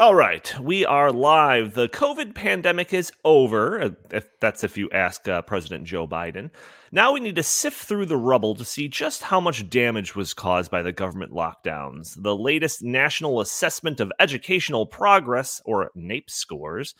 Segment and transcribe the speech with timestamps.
[0.00, 1.74] All right, we are live.
[1.74, 3.82] The COVID pandemic is over.
[3.82, 6.50] uh, If that's if you ask uh, President Joe Biden.
[6.92, 10.34] Now we need to sift through the rubble to see just how much damage was
[10.34, 12.14] caused by the government lockdowns.
[12.22, 16.94] The latest National Assessment of Educational Progress, or NAEP scores,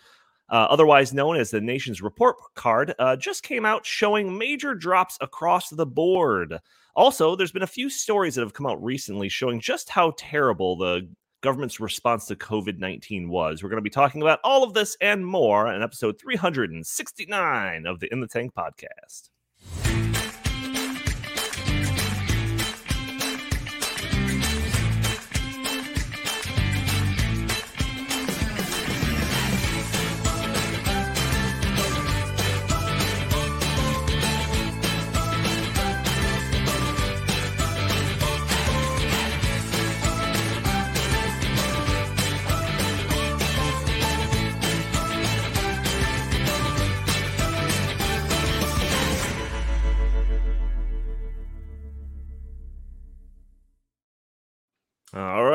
[0.50, 5.16] uh, otherwise known as the nation's report card, uh, just came out showing major drops
[5.20, 6.58] across the board.
[6.96, 10.76] Also, there's been a few stories that have come out recently showing just how terrible
[10.76, 11.08] the
[11.40, 13.62] government's response to COVID 19 was.
[13.62, 18.00] We're going to be talking about all of this and more in episode 369 of
[18.00, 19.30] the In the Tank podcast.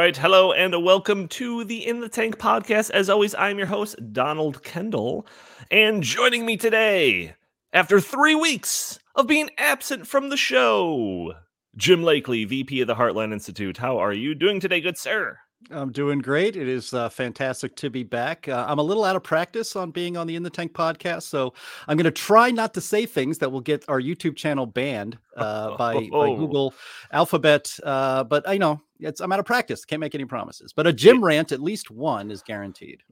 [0.04, 0.18] Right.
[0.18, 2.90] Hello and welcome to the In the Tank podcast.
[2.90, 5.26] As always, I'm your host, Donald Kendall.
[5.72, 7.36] And joining me today,
[7.72, 11.36] after three weeks of being absent from the show,
[11.78, 13.78] Jim Lakely, VP of the Heartland Institute.
[13.78, 15.38] How are you doing today, good sir?
[15.72, 16.58] I'm doing great.
[16.58, 18.50] It is uh, fantastic to be back.
[18.50, 21.24] Uh, I'm a little out of practice on being on the In the Tank podcast,
[21.24, 21.54] so
[21.88, 25.18] I'm going to try not to say things that will get our YouTube channel banned
[25.38, 26.36] uh, by, by Oh.
[26.36, 26.74] Google
[27.12, 27.74] Alphabet.
[27.82, 29.86] Uh, but I know it's I'm out of practice.
[29.86, 30.74] Can't make any promises.
[30.74, 33.04] But a Jim rant, at least one, is guaranteed.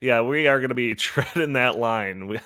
[0.00, 2.26] Yeah, we are going to be treading that line.
[2.26, 2.40] We,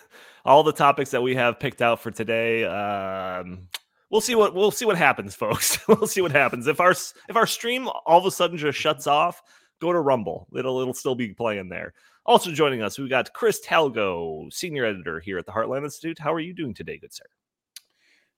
[0.44, 2.64] all the topics that we have picked out for today.
[2.64, 3.68] Um,
[4.10, 5.78] we'll see what we'll see what happens, folks.
[5.88, 9.06] we'll see what happens if our if our stream all of a sudden just shuts
[9.06, 9.42] off.
[9.80, 10.48] Go to Rumble.
[10.56, 11.94] It'll it'll still be playing there.
[12.26, 16.18] Also joining us, we got Chris Talgo, senior editor here at the Heartland Institute.
[16.18, 17.24] How are you doing today, good sir?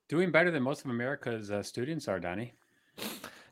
[0.07, 2.53] Doing better than most of America's uh, students are, Donnie.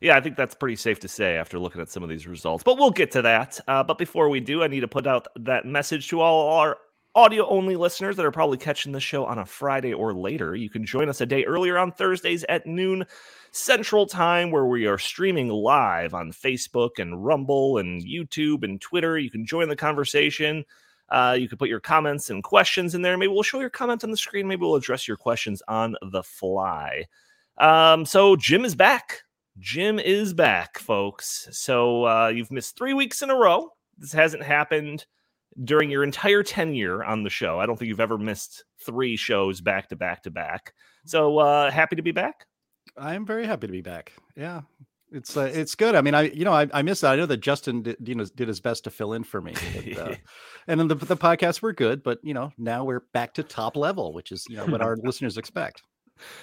[0.00, 2.64] Yeah, I think that's pretty safe to say after looking at some of these results.
[2.64, 3.60] But we'll get to that.
[3.68, 6.78] Uh, but before we do, I need to put out that message to all our
[7.14, 10.54] audio only listeners that are probably catching the show on a Friday or later.
[10.54, 13.04] You can join us a day earlier on Thursdays at noon
[13.50, 19.18] Central Time, where we are streaming live on Facebook and Rumble and YouTube and Twitter.
[19.18, 20.64] You can join the conversation.
[21.10, 23.18] Uh, you can put your comments and questions in there.
[23.18, 24.46] Maybe we'll show your comment on the screen.
[24.46, 27.06] Maybe we'll address your questions on the fly.
[27.58, 29.22] Um, so Jim is back.
[29.60, 31.46] Jim is back, folks.
[31.52, 33.68] So uh, you've missed three weeks in a row.
[33.98, 35.04] This hasn't happened
[35.62, 37.60] during your entire tenure on the show.
[37.60, 40.72] I don't think you've ever missed three shows back to back to back.
[41.04, 42.46] So uh, happy to be back.
[42.96, 44.12] I am very happy to be back.
[44.34, 44.62] Yeah.
[45.12, 45.96] It's uh, it's good.
[45.96, 47.08] I mean, I you know I, I miss it.
[47.08, 49.54] I know that Justin did, you know did his best to fill in for me,
[49.94, 50.14] but, uh,
[50.68, 52.04] and then the the podcasts were good.
[52.04, 54.96] But you know now we're back to top level, which is you know what our
[55.02, 55.82] listeners expect.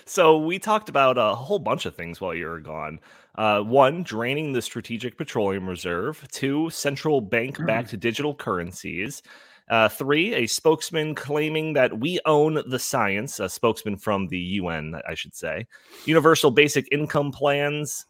[0.06, 3.00] So we talked about a whole bunch of things while you were gone.
[3.36, 6.26] Uh, one, draining the strategic petroleum reserve.
[6.32, 9.22] Two, central bank backed to digital currencies.
[9.70, 13.40] Uh, three, a spokesman claiming that we own the science.
[13.40, 15.68] A spokesman from the UN, I should say.
[16.06, 18.06] Universal basic income plans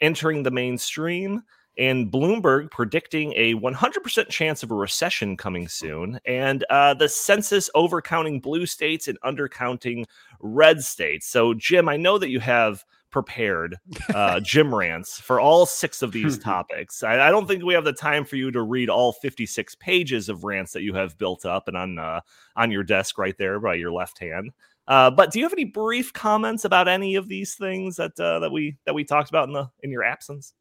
[0.00, 1.42] entering the mainstream.
[1.78, 6.20] And Bloomberg predicting a 100% chance of a recession coming soon.
[6.26, 10.04] And uh, the census overcounting blue states and undercounting
[10.40, 11.26] red states.
[11.26, 13.78] So, Jim, I know that you have prepared
[14.12, 17.02] uh, Jim rants for all six of these topics.
[17.02, 20.28] I, I don't think we have the time for you to read all 56 pages
[20.28, 22.20] of rants that you have built up and on uh,
[22.56, 24.50] on your desk right there by your left hand.
[24.88, 28.40] Uh, but do you have any brief comments about any of these things that uh,
[28.40, 30.54] that we that we talked about in the in your absence?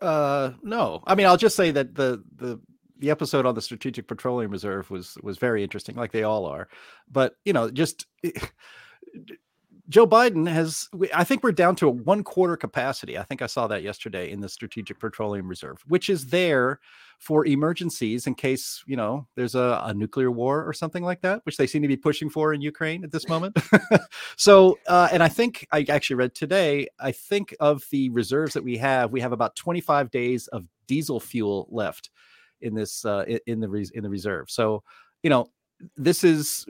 [0.00, 2.60] Uh, no, I mean I'll just say that the the
[2.98, 6.68] the episode on the Strategic Petroleum Reserve was was very interesting, like they all are.
[7.10, 8.06] But you know, just
[9.88, 10.88] Joe Biden has.
[11.14, 13.16] I think we're down to a one quarter capacity.
[13.16, 16.80] I think I saw that yesterday in the Strategic Petroleum Reserve, which is there
[17.18, 21.40] for emergencies in case you know there's a, a nuclear war or something like that,
[21.44, 23.56] which they seem to be pushing for in Ukraine at this moment.
[24.36, 26.88] so, uh, and I think I actually read today.
[27.00, 31.20] I think of the reserves that we have, we have about 25 days of diesel
[31.20, 32.10] fuel left
[32.60, 34.50] in this uh, in the res- in the reserve.
[34.50, 34.82] So,
[35.22, 35.48] you know,
[35.96, 36.66] this is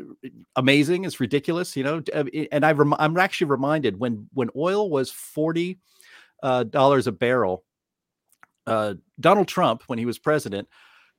[0.57, 1.05] amazing.
[1.05, 2.03] It's ridiculous, you know.
[2.15, 5.79] i- And I rem- I'm actually reminded when when oil was forty
[6.43, 7.65] uh, dollars a barrel.
[8.69, 10.69] Uh, Donald Trump, when he was president,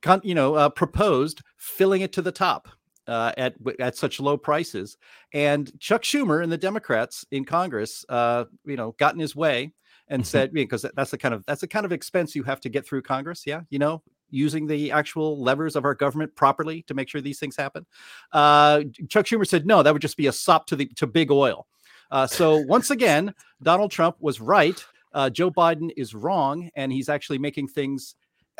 [0.02, 2.68] con- you know, uh, proposed filling it to the top
[3.06, 4.96] uh, at at such low prices,
[5.32, 9.72] and Chuck Schumer and the Democrats in Congress, uh, you know, got in his way
[10.08, 10.26] and Mhm.
[10.26, 12.86] said because that's the kind of that's the kind of expense you have to get
[12.86, 13.44] through Congress.
[13.46, 17.38] Yeah, you know, using the actual levers of our government properly to make sure these
[17.40, 17.84] things happen?
[18.32, 21.30] Uh, Chuck Schumer said, no, that would just be a sop to the to big
[21.30, 21.66] oil.
[22.10, 24.84] Uh, so once again, Donald Trump was right.
[25.12, 28.14] Uh, Joe Biden is wrong, and he's actually making things.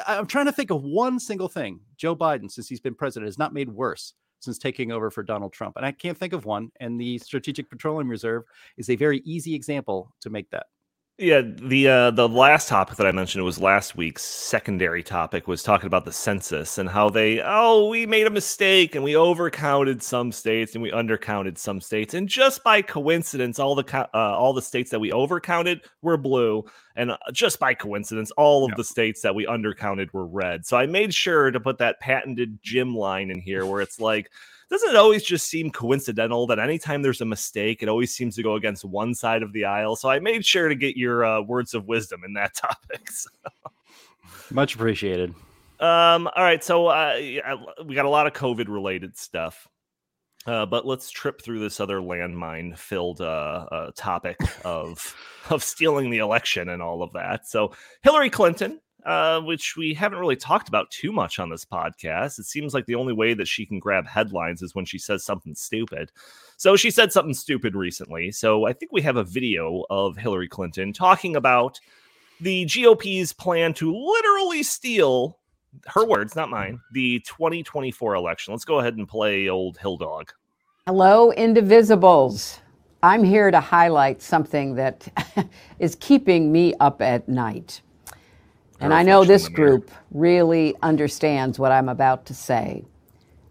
[0.06, 3.38] I'm trying to think of one single thing Joe Biden, since he's been president, has
[3.38, 5.76] not made worse since taking over for Donald Trump.
[5.76, 6.70] And I can't think of one.
[6.80, 8.44] And the Strategic Petroleum Reserve
[8.78, 10.66] is a very easy example to make that.
[11.20, 15.62] Yeah, the uh, the last topic that I mentioned was last week's secondary topic was
[15.62, 20.00] talking about the census and how they oh we made a mistake and we overcounted
[20.00, 22.14] some states and we undercounted some states.
[22.14, 26.64] And just by coincidence all the uh, all the states that we overcounted were blue.
[26.96, 30.64] And uh, just by coincidence all of the states that we undercounted were red.
[30.64, 34.30] So I made sure to put that patented Jim line in here where it's like
[34.70, 38.42] doesn't it always just seem coincidental that anytime there's a mistake, it always seems to
[38.42, 39.96] go against one side of the aisle?
[39.96, 43.10] So I made sure to get your uh, words of wisdom in that topic.
[43.10, 43.30] So.
[44.50, 45.34] Much appreciated.
[45.80, 47.16] Um, all right, so uh,
[47.84, 49.66] we got a lot of COVID related stuff.
[50.46, 55.14] Uh, but let's trip through this other landmine filled uh, uh, topic of
[55.50, 57.46] of stealing the election and all of that.
[57.46, 57.72] So
[58.02, 62.38] Hillary Clinton uh, which we haven't really talked about too much on this podcast.
[62.38, 65.24] It seems like the only way that she can grab headlines is when she says
[65.24, 66.10] something stupid.
[66.56, 68.30] So she said something stupid recently.
[68.32, 71.80] So I think we have a video of Hillary Clinton talking about
[72.40, 75.38] the GOP's plan to literally steal
[75.86, 78.52] her words, not mine, the 2024 election.
[78.52, 80.32] Let's go ahead and play old Hill Dog.
[80.86, 82.58] Hello, indivisibles.
[83.02, 85.08] I'm here to highlight something that
[85.78, 87.80] is keeping me up at night.
[88.80, 92.82] And I know this group really understands what I'm about to say.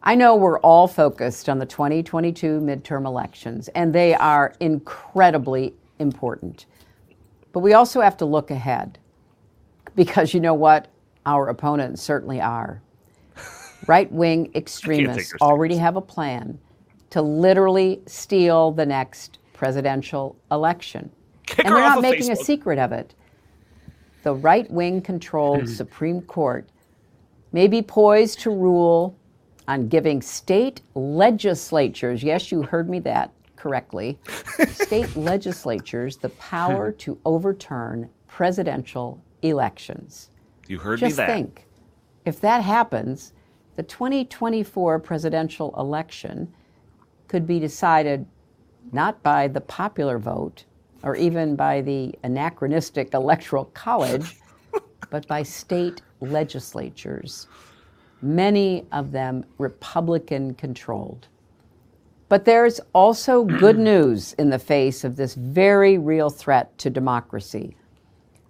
[0.02, 6.66] I know we're all focused on the 2022 midterm elections, and they are incredibly important.
[7.52, 8.98] But we also have to look ahead
[9.96, 10.88] because you know what?
[11.26, 12.81] Our opponents certainly are.
[13.88, 16.58] Right wing extremists already have a plan
[17.12, 21.12] to literally steal the next presidential election.
[21.46, 22.42] Kick and they're not making Facebook.
[22.42, 23.14] a secret of it
[24.24, 25.74] the right wing controlled mm-hmm.
[25.74, 26.69] Supreme Court
[27.51, 29.18] may be poised to rule
[29.68, 34.18] on giving state legislatures, yes, you heard me that correctly,
[34.69, 40.30] state legislatures the power to overturn presidential elections.
[40.68, 41.27] You heard Just me that.
[41.27, 41.68] think
[42.25, 43.33] if that happens,
[43.75, 46.54] the 2024 presidential election
[47.27, 48.25] could be decided
[48.92, 50.66] not by the popular vote,
[51.04, 54.38] or even by the anachronistic Electoral College,
[55.10, 57.48] but by state legislatures,
[58.22, 61.28] many of them Republican controlled.
[62.28, 67.75] But there's also good news in the face of this very real threat to democracy.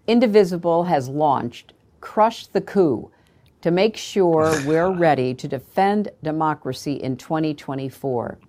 [0.08, 3.12] Indivisible has launched Crush the Coup
[3.62, 8.40] to make sure we're ready to defend democracy in 2024.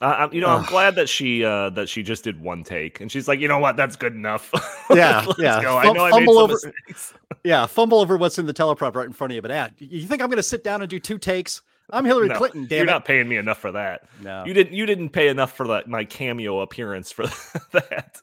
[0.00, 3.10] Uh, you know, I'm glad that she uh, that she just did one take, and
[3.10, 4.52] she's like, you know what, that's good enough.
[4.94, 5.62] Yeah, yeah.
[5.62, 5.78] Go.
[5.78, 7.14] I know I made some over, mistakes.
[7.44, 9.42] yeah, fumble over what's in the teleprompter right in front of you.
[9.42, 11.62] But ad, you think I'm going to sit down and do two takes?
[11.90, 12.66] I'm Hillary no, Clinton.
[12.66, 12.90] Damn you're it.
[12.90, 14.02] not paying me enough for that.
[14.22, 14.74] No, you didn't.
[14.74, 17.26] You didn't pay enough for that my cameo appearance for
[17.72, 18.20] that.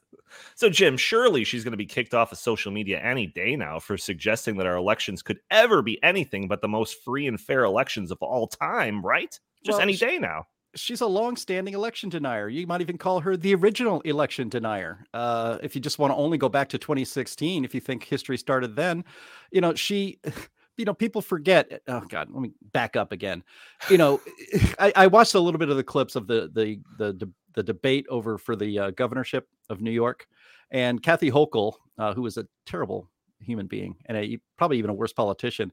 [0.54, 3.80] So, Jim, surely she's going to be kicked off of social media any day now
[3.80, 7.64] for suggesting that our elections could ever be anything but the most free and fair
[7.64, 9.38] elections of all time, right?
[9.64, 12.48] Just well, any day now she's a long-standing election denier.
[12.48, 15.04] You might even call her the original election denier.
[15.12, 18.38] Uh, if you just want to only go back to 2016, if you think history
[18.38, 19.04] started then,
[19.50, 20.18] you know she.
[20.78, 21.82] You know, people forget.
[21.86, 23.44] Oh God, let me back up again.
[23.90, 24.22] You know,
[24.78, 28.06] I, I watched a little bit of the clips of the the the the debate
[28.08, 30.26] over for the uh, governorship of New York,
[30.70, 34.94] and Kathy Hochul, uh, who was a terrible human being and a probably even a
[34.94, 35.70] worse politician,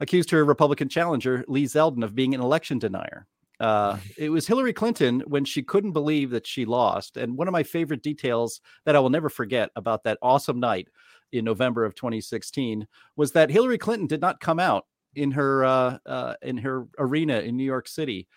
[0.00, 3.26] accused her Republican challenger Lee Zeldin of being an election denier.
[3.60, 7.16] Uh, it was Hillary Clinton when she couldn't believe that she lost.
[7.16, 10.88] And one of my favorite details that I will never forget about that awesome night
[11.32, 12.86] in November of 2016
[13.16, 17.40] was that Hillary Clinton did not come out in her uh, uh, in her arena
[17.40, 18.28] in New York City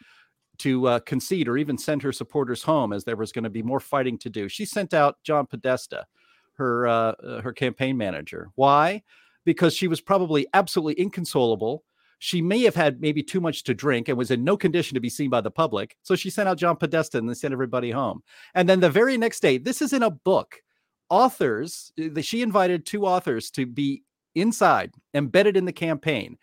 [0.59, 3.63] to uh, concede or even send her supporters home, as there was going to be
[3.63, 4.47] more fighting to do.
[4.47, 6.05] She sent out John Podesta,
[6.53, 8.49] her uh, uh, her campaign manager.
[8.55, 9.03] Why?
[9.45, 11.83] Because she was probably absolutely inconsolable
[12.23, 15.01] she may have had maybe too much to drink and was in no condition to
[15.01, 15.97] be seen by the public.
[16.03, 18.21] So she sent out John Podesta and they sent everybody home.
[18.53, 20.61] And then the very next day, this is in a book.
[21.09, 24.03] Authors, uh, she invited two authors to be
[24.35, 26.37] inside, embedded in the campaign,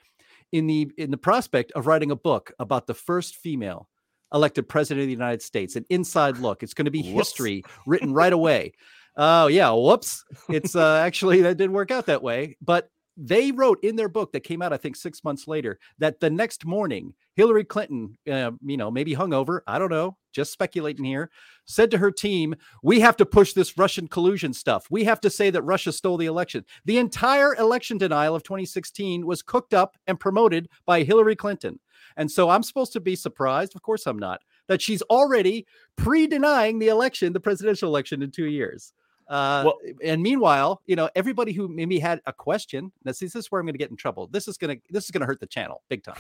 [0.51, 3.89] in the in the prospect of writing a book about the first female
[4.35, 5.77] elected president of the United States.
[5.77, 6.65] An inside look.
[6.65, 7.29] It's going to be Whoops.
[7.29, 8.73] history written right away.
[9.17, 10.25] Oh yeah, whoops.
[10.49, 14.31] It's uh, actually that didn't work out that way, but they wrote in their book
[14.33, 18.53] that came out, I think, six months later, that the next morning, Hillary Clinton, uh,
[18.65, 21.29] you know, maybe hungover, I don't know, just speculating here,
[21.65, 24.87] said to her team, We have to push this Russian collusion stuff.
[24.89, 26.65] We have to say that Russia stole the election.
[26.85, 31.81] The entire election denial of 2016 was cooked up and promoted by Hillary Clinton.
[32.17, 33.75] And so I'm supposed to be surprised.
[33.75, 34.43] Of course, I'm not.
[34.69, 38.93] That she's already pre denying the election, the presidential election in two years.
[39.29, 42.91] Uh, well, and meanwhile, you know, everybody who maybe had a question.
[43.05, 44.27] Now, see, this is where I'm going to get in trouble.
[44.27, 46.17] This is going to this is going to hurt the channel big time.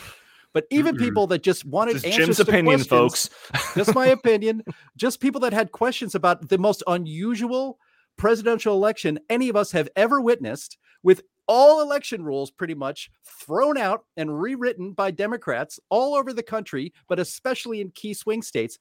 [0.52, 1.04] But even mm-hmm.
[1.04, 3.30] people that just wanted just Jim's opinion, folks.
[3.74, 4.62] just my opinion.
[4.96, 7.78] Just people that had questions about the most unusual
[8.16, 13.78] presidential election any of us have ever witnessed, with all election rules pretty much thrown
[13.78, 18.78] out and rewritten by Democrats all over the country, but especially in key swing states,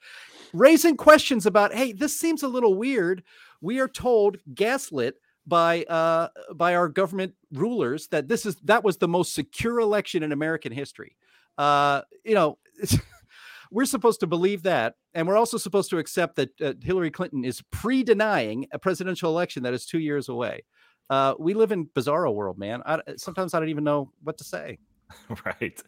[0.53, 3.23] raising questions about, hey, this seems a little weird.
[3.61, 5.15] We are told, gaslit
[5.47, 10.21] by uh, by our government rulers that this is that was the most secure election
[10.21, 11.15] in American history.
[11.57, 12.59] Uh, you know.
[13.69, 14.95] we're supposed to believe that.
[15.13, 19.29] And we're also supposed to accept that uh, Hillary Clinton is pre denying a presidential
[19.29, 20.63] election that is two years away
[21.09, 22.81] uh, we live in bizarro world, man.
[22.85, 24.79] I, sometimes I don't even know what to say.
[25.45, 25.81] right.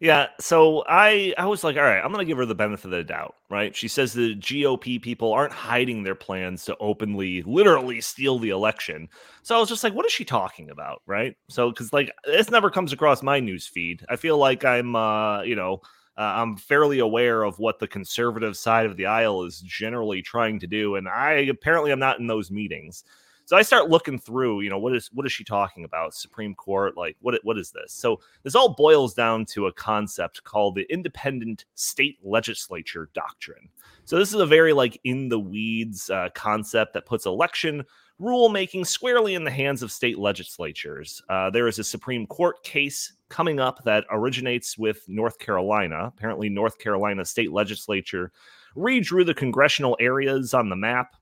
[0.00, 0.28] Yeah.
[0.40, 3.04] So I I was like, all right, I'm gonna give her the benefit of the
[3.04, 3.36] doubt.
[3.50, 3.74] Right.
[3.74, 9.08] She says the GOP people aren't hiding their plans to openly, literally steal the election.
[9.42, 11.02] So I was just like, what is she talking about?
[11.06, 11.36] Right.
[11.48, 14.04] So because like this never comes across my news feed.
[14.08, 15.82] I feel like I'm uh, you know,
[16.16, 20.58] uh, I'm fairly aware of what the conservative side of the aisle is generally trying
[20.60, 23.04] to do, and I apparently I'm not in those meetings.
[23.52, 26.14] So I start looking through, you know, what is what is she talking about?
[26.14, 27.92] Supreme Court, like what what is this?
[27.92, 33.68] So this all boils down to a concept called the independent state legislature doctrine.
[34.06, 37.84] So this is a very like in the weeds uh, concept that puts election
[38.18, 41.20] rulemaking squarely in the hands of state legislatures.
[41.28, 46.06] Uh, there is a Supreme Court case coming up that originates with North Carolina.
[46.06, 48.32] Apparently, North Carolina state legislature
[48.74, 51.16] redrew the congressional areas on the map,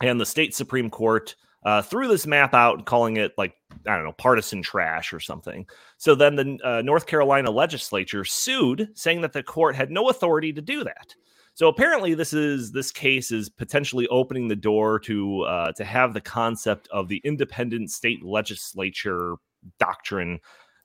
[0.00, 1.34] and the state Supreme Court
[1.66, 3.54] uh, threw this map out, calling it like
[3.88, 5.66] I don't know partisan trash or something.
[5.98, 10.52] So then the uh, North Carolina legislature sued, saying that the court had no authority
[10.52, 11.14] to do that.
[11.54, 16.14] So apparently, this is this case is potentially opening the door to uh, to have
[16.14, 19.34] the concept of the independent state legislature
[19.80, 20.38] doctrine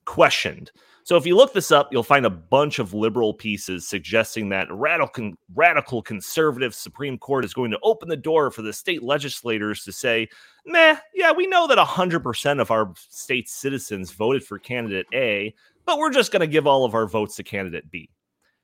[0.04, 0.72] questioned.
[1.04, 4.68] So if you look this up, you'll find a bunch of liberal pieces suggesting that
[4.70, 9.84] radical radical conservative Supreme Court is going to open the door for the state legislators
[9.84, 10.28] to say,
[10.64, 15.54] "Meh, yeah, we know that 100% of our state citizens voted for candidate A,
[15.84, 18.10] but we're just going to give all of our votes to candidate B."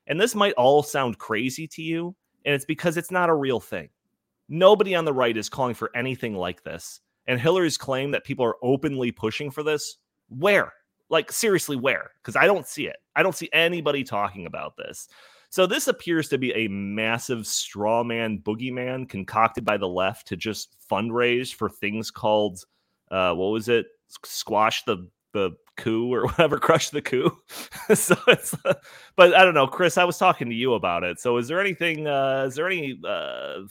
[0.07, 2.15] And this might all sound crazy to you,
[2.45, 3.89] and it's because it's not a real thing.
[4.47, 7.01] Nobody on the right is calling for anything like this.
[7.27, 9.97] And Hillary's claim that people are openly pushing for this,
[10.29, 10.73] where?
[11.09, 12.11] Like, seriously, where?
[12.21, 12.97] Because I don't see it.
[13.15, 15.07] I don't see anybody talking about this.
[15.49, 20.37] So this appears to be a massive straw man boogeyman concocted by the left to
[20.37, 22.63] just fundraise for things called
[23.11, 23.87] uh, what was it?
[24.23, 27.31] Squash the the coup or whatever, crush the coup.
[27.93, 28.73] so it's, uh,
[29.15, 29.97] but I don't know, Chris.
[29.97, 31.19] I was talking to you about it.
[31.19, 32.07] So is there anything?
[32.07, 32.99] Uh, is there any?
[33.07, 33.61] Uh,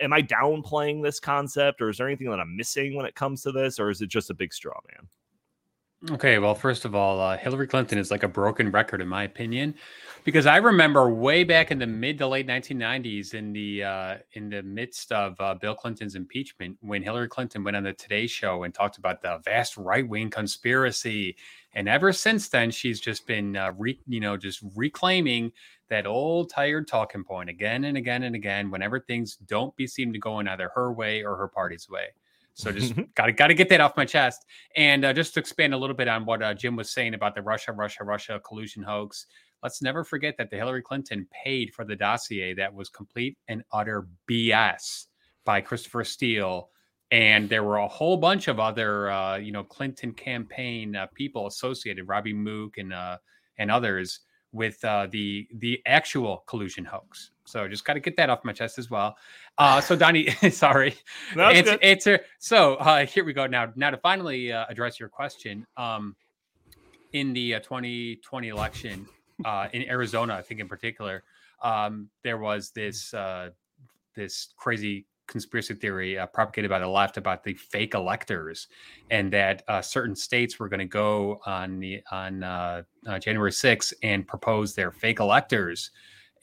[0.00, 3.42] am I downplaying this concept, or is there anything that I'm missing when it comes
[3.42, 5.08] to this, or is it just a big straw man?
[6.10, 9.24] Okay, well, first of all, uh, Hillary Clinton is like a broken record, in my
[9.24, 9.74] opinion,
[10.24, 14.50] because I remember way back in the mid to late 1990s, in the uh, in
[14.50, 18.64] the midst of uh, Bill Clinton's impeachment, when Hillary Clinton went on the Today Show
[18.64, 21.34] and talked about the vast right wing conspiracy,
[21.72, 25.50] and ever since then, she's just been, uh, re- you know, just reclaiming
[25.88, 28.70] that old tired talking point again and again and again.
[28.70, 32.08] Whenever things don't be seem to go in either her way or her party's way.
[32.56, 34.46] So just got to got to get that off my chest.
[34.76, 37.34] And uh, just to expand a little bit on what uh, Jim was saying about
[37.34, 39.26] the Russia, Russia, Russia collusion hoax.
[39.62, 43.62] Let's never forget that the Hillary Clinton paid for the dossier that was complete and
[43.72, 45.06] utter BS
[45.44, 46.70] by Christopher Steele.
[47.10, 51.46] And there were a whole bunch of other, uh, you know, Clinton campaign uh, people
[51.46, 53.18] associated, Robbie Mook and uh,
[53.58, 54.20] and others,
[54.52, 57.30] with uh, the the actual collusion hoax.
[57.44, 59.16] So just got to get that off my chest as well.
[59.58, 60.94] Uh, so Donnie, sorry,
[61.34, 63.46] no, answer, answer, So uh, here we go.
[63.46, 66.16] Now, now to finally uh, address your question, um,
[67.12, 69.06] in the 2020 uh, election
[69.44, 71.22] uh, in Arizona, I think in particular,
[71.62, 73.50] um, there was this uh,
[74.14, 78.68] this crazy conspiracy theory uh, propagated by the left about the fake electors,
[79.10, 82.82] and that uh, certain states were going to go on the on uh,
[83.20, 85.90] January 6th and propose their fake electors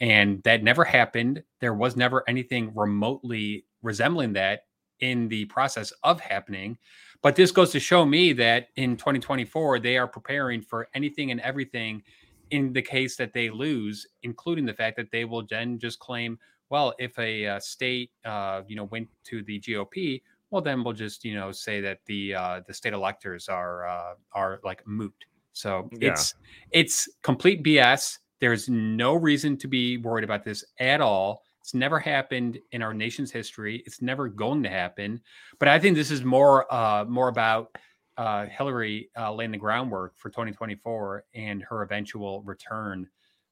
[0.04, 1.44] and that never happened.
[1.60, 4.66] There was never anything remotely resembling that
[5.00, 6.78] in the process of happening.
[7.22, 11.40] But this goes to show me that in 2024, they are preparing for anything and
[11.40, 12.04] everything
[12.52, 16.38] in the case that they lose, including the fact that they will then just claim,
[16.74, 20.96] well, if a uh, state, uh, you know, went to the GOP, well, then we'll
[20.96, 25.14] just, you know, say that the uh, the state electors are uh, are like moot.
[25.52, 26.10] So yeah.
[26.10, 26.34] it's
[26.72, 28.18] it's complete BS.
[28.40, 31.44] There's no reason to be worried about this at all.
[31.62, 33.84] It's never happened in our nation's history.
[33.86, 35.22] It's never going to happen.
[35.60, 37.70] But I think this is more uh, more about
[38.18, 43.08] uh, Hillary uh, laying the groundwork for 2024 and her eventual return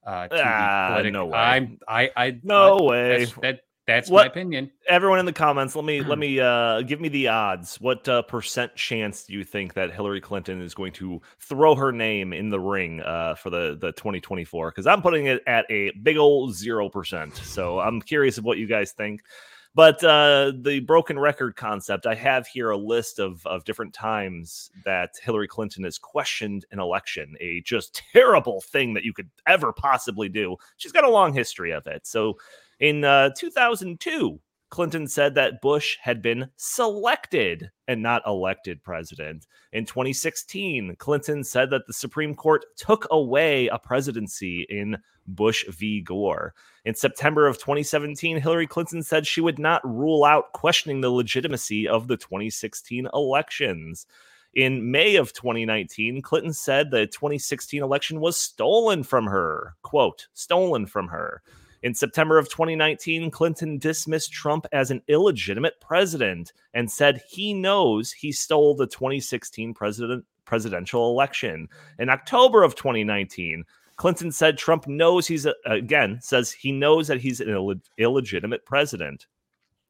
[0.06, 1.02] uh, to ah.
[1.04, 1.38] No way.
[1.38, 3.26] I, I, I, no way.
[3.26, 4.72] That's, that that's what, my opinion.
[4.88, 7.80] Everyone in the comments, let me let me uh, give me the odds.
[7.82, 11.92] What uh, percent chance do you think that Hillary Clinton is going to throw her
[11.92, 14.72] name in the ring uh, for the the 2024?
[14.72, 17.36] Because I'm putting it at a big old zero percent.
[17.36, 19.24] So I'm curious of what you guys think.
[19.74, 24.70] But uh, the broken record concept, I have here a list of, of different times
[24.84, 29.72] that Hillary Clinton has questioned an election, a just terrible thing that you could ever
[29.72, 30.58] possibly do.
[30.76, 32.06] She's got a long history of it.
[32.06, 32.38] So
[32.80, 34.40] in uh, 2002,
[34.72, 39.46] Clinton said that Bush had been selected and not elected president.
[39.74, 44.98] In 2016, Clinton said that the Supreme Court took away a presidency in
[45.28, 46.02] Bush v.
[46.02, 46.54] Gore.
[46.86, 51.88] In September of 2017, Hillary Clinton said she would not rule out questioning the legitimacy
[51.88, 54.08] of the 2016 elections.
[54.54, 59.76] In May of 2019, Clinton said the 2016 election was stolen from her.
[59.82, 61.42] Quote, stolen from her.
[61.84, 68.12] In September of 2019, Clinton dismissed Trump as an illegitimate president and said he knows
[68.12, 71.68] he stole the 2016 president presidential election.
[71.98, 73.64] In October of 2019,
[73.96, 79.28] Clinton said Trump knows he's again says he knows that he's an Ill- illegitimate president.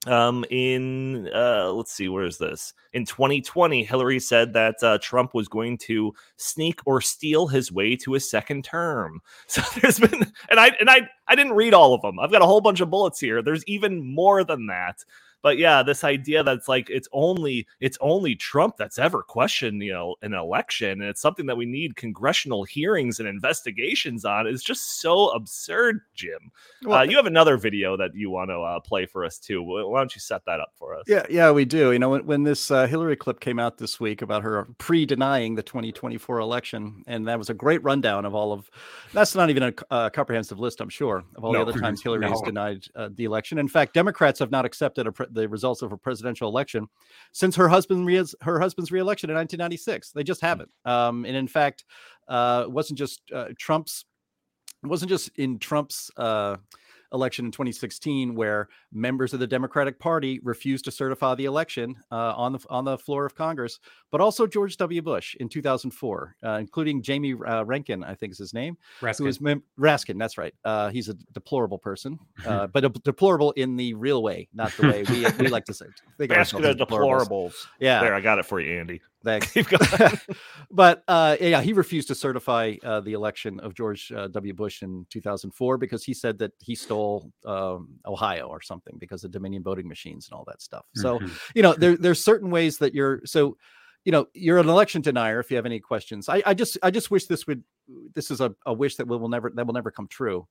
[0.07, 2.73] Um, in uh, let's see, where is this?
[2.93, 7.95] In 2020, Hillary said that uh, Trump was going to sneak or steal his way
[7.97, 9.21] to a second term.
[9.47, 12.19] So there's been, and I and I I didn't read all of them.
[12.19, 13.41] I've got a whole bunch of bullets here.
[13.41, 15.03] There's even more than that
[15.41, 19.93] but yeah, this idea that's like it's only it's only Trump that's ever questioned, you
[19.93, 24.63] know, an election, and it's something that we need congressional hearings and investigations on is
[24.63, 26.51] just so absurd, Jim.
[26.83, 29.61] Well, uh, you have another video that you want to uh, play for us too.
[29.61, 31.05] Why don't you set that up for us?
[31.07, 31.91] Yeah, yeah, we do.
[31.91, 35.55] You know, when, when this uh, Hillary clip came out this week about her pre-denying
[35.55, 38.69] the 2024 election, and that was a great rundown of all of.
[39.13, 41.65] That's not even a comprehensive list, I'm sure, of all no.
[41.65, 42.29] the other times Hillary no.
[42.29, 43.57] has denied uh, the election.
[43.57, 46.87] In fact, Democrats have not accepted a pre- the results of a presidential election
[47.31, 50.11] since her husband re- her husband's reelection in 1996.
[50.11, 50.47] They just hmm.
[50.47, 50.71] haven't.
[50.85, 51.85] Um, and in fact,
[52.27, 54.05] uh, it wasn't just uh, Trump's.
[54.83, 56.09] It wasn't just in Trump's.
[56.17, 56.57] Uh,
[57.13, 62.33] election in 2016 where members of the Democratic Party refused to certify the election uh,
[62.35, 63.79] on the on the floor of Congress,
[64.11, 65.01] but also George W.
[65.01, 69.17] Bush in 2004, uh, including Jamie uh, Rankin, I think is his name, Raskin.
[69.19, 70.17] who was mem- Raskin.
[70.17, 70.53] That's right.
[70.63, 74.87] Uh, he's a deplorable person, uh, but a, deplorable in the real way, not the
[74.87, 75.85] way we, we like to say.
[76.19, 77.53] Raskin of deplorables.
[77.79, 79.01] Yeah, there, I got it for you, Andy.
[79.23, 79.55] Thanks.
[80.71, 84.53] but uh, yeah, he refused to certify uh, the election of George uh, W.
[84.53, 89.31] Bush in 2004 because he said that he stole um, Ohio or something because of
[89.31, 90.85] Dominion voting machines and all that stuff.
[90.95, 91.33] So mm-hmm.
[91.55, 93.57] you know, there, there's certain ways that you're so.
[94.03, 95.39] You know, you're an election denier.
[95.39, 97.63] If you have any questions, I, I just, I just wish this would.
[98.15, 100.47] This is a, a wish that will, will never, that will never come true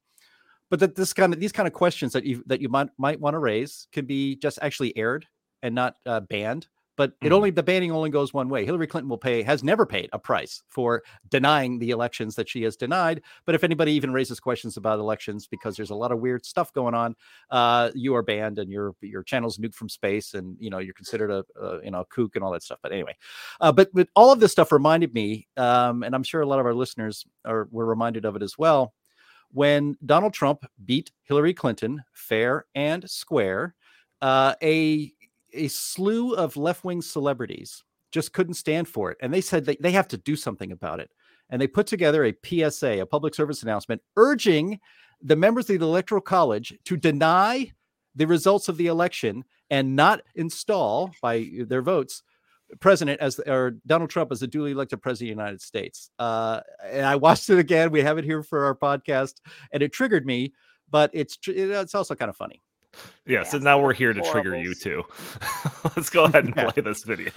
[0.70, 3.20] but that this kind of these kind of questions that you that you might might
[3.20, 5.26] want to raise can be just actually aired
[5.62, 6.68] and not uh, banned
[7.00, 7.34] but it mm-hmm.
[7.34, 8.66] only the banning only goes one way.
[8.66, 12.62] Hillary Clinton will pay has never paid a price for denying the elections that she
[12.64, 13.22] has denied.
[13.46, 16.74] But if anybody even raises questions about elections because there's a lot of weird stuff
[16.74, 17.16] going on,
[17.50, 20.92] uh, you are banned and your your channel's nuked from space, and you know you're
[20.92, 22.80] considered a, a you know a kook and all that stuff.
[22.82, 23.16] But anyway,
[23.62, 26.60] uh, but but all of this stuff reminded me, um, and I'm sure a lot
[26.60, 28.92] of our listeners are were reminded of it as well
[29.52, 33.74] when Donald Trump beat Hillary Clinton fair and square.
[34.20, 35.14] Uh, a
[35.52, 37.82] a slew of left wing celebrities
[38.12, 39.18] just couldn't stand for it.
[39.20, 41.10] And they said they have to do something about it.
[41.48, 44.80] And they put together a PSA, a public service announcement, urging
[45.22, 47.72] the members of the Electoral College to deny
[48.14, 52.22] the results of the election and not install by their votes
[52.78, 56.10] president as or Donald Trump as a duly elected president of the United States.
[56.18, 57.90] Uh, and I watched it again.
[57.90, 59.34] We have it here for our podcast,
[59.72, 60.52] and it triggered me.
[60.88, 62.62] But it's it's also kind of funny.
[63.26, 65.04] Yeah, so now we're here to trigger you too.
[65.96, 67.30] Let's go ahead and play this video.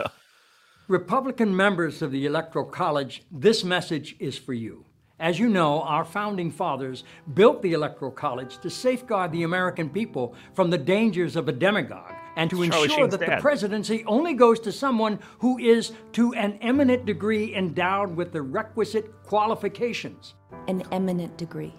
[0.88, 4.86] Republican members of the Electoral College, this message is for you.
[5.20, 10.36] As you know, our founding fathers built the Electoral College to safeguard the American people
[10.54, 14.34] from the dangers of a demagogue and to Charlie ensure Sheen's that the presidency only
[14.34, 20.34] goes to someone who is, to an eminent degree, endowed with the requisite qualifications.
[20.68, 21.74] An eminent degree.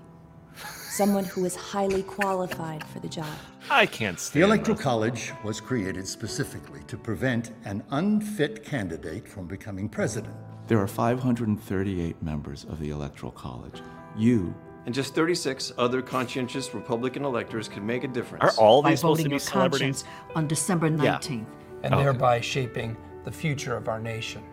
[0.94, 3.26] Someone who is highly qualified for the job.
[3.68, 4.84] I can't stand The Electoral this.
[4.84, 10.36] College was created specifically to prevent an unfit candidate from becoming president.
[10.68, 13.82] There are 538 members of the Electoral College.
[14.16, 14.54] You
[14.86, 18.44] And just 36 other conscientious Republican electors could make a difference.
[18.44, 20.04] Are all by these supposed to voting be your celebrities?
[20.04, 21.46] conscience on December 19th.
[21.82, 24.44] and thereby shaping the future of our nation.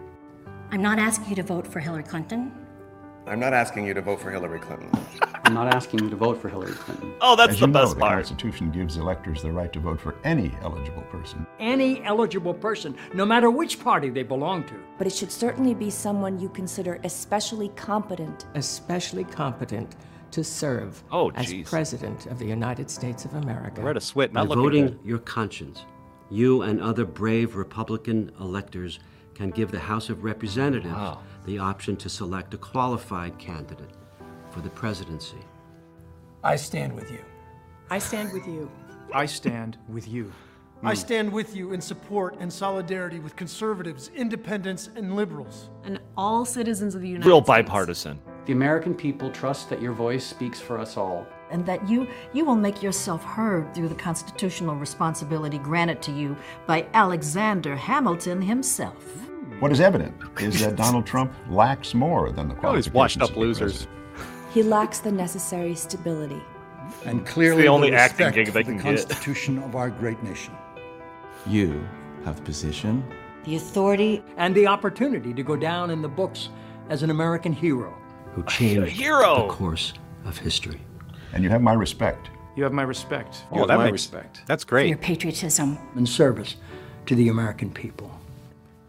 [0.71, 2.51] I'm not asking you to vote for Hillary Clinton.
[3.27, 4.89] I'm not asking you to vote for Hillary Clinton.
[5.45, 7.13] I'm not asking you to vote for Hillary Clinton.
[7.21, 8.13] Oh, that's As the you know, best the part.
[8.25, 11.45] Constitution gives electors the right to vote for any eligible person.
[11.59, 14.75] Any eligible person, no matter which party they belong to.
[14.97, 18.45] But it should certainly be someone you consider especially competent.
[18.55, 19.95] Especially competent
[20.31, 21.53] to serve Oh, as.
[21.65, 23.81] President of the United States of America.
[23.81, 24.99] Red a sweat, By not looking voting good.
[25.03, 25.85] your conscience,
[26.29, 28.99] you and other brave Republican electors
[29.35, 31.19] can give the House of Representatives Wow.
[31.45, 33.95] The option to select a qualified candidate
[34.51, 35.39] for the presidency.
[36.43, 37.23] I stand with you.
[37.89, 38.69] I stand with you.
[39.13, 40.31] I stand with you.
[40.83, 45.69] I stand with you in support and solidarity with conservatives, independents, and liberals.
[45.83, 47.47] And all citizens of the United Real States.
[47.47, 48.19] bipartisan.
[48.47, 51.27] The American people trust that your voice speaks for us all.
[51.51, 56.35] And that you, you will make yourself heard through the constitutional responsibility granted to you
[56.65, 59.30] by Alexander Hamilton himself.
[59.61, 63.21] What is evident is that Donald Trump lacks more than the Oh, these qualifications washed
[63.21, 63.87] up losers.
[64.51, 66.41] He lacks the necessary stability.
[67.05, 69.07] And clearly only the acting respect gig they for the can get.
[69.07, 70.53] Constitution of our great nation.
[71.45, 71.87] You
[72.25, 73.03] have the position,
[73.45, 76.49] The authority And the opportunity to go down in the books
[76.89, 77.95] as an American hero.
[78.33, 79.47] Who changed hero.
[79.47, 79.93] the course
[80.25, 80.81] of history.
[81.33, 82.29] And you have my respect.
[82.55, 83.43] You have my respect.
[83.51, 84.41] Oh, you have that my makes- respect.
[84.47, 85.77] That's for your patriotism.
[85.95, 86.55] and service
[87.05, 88.11] to the American people.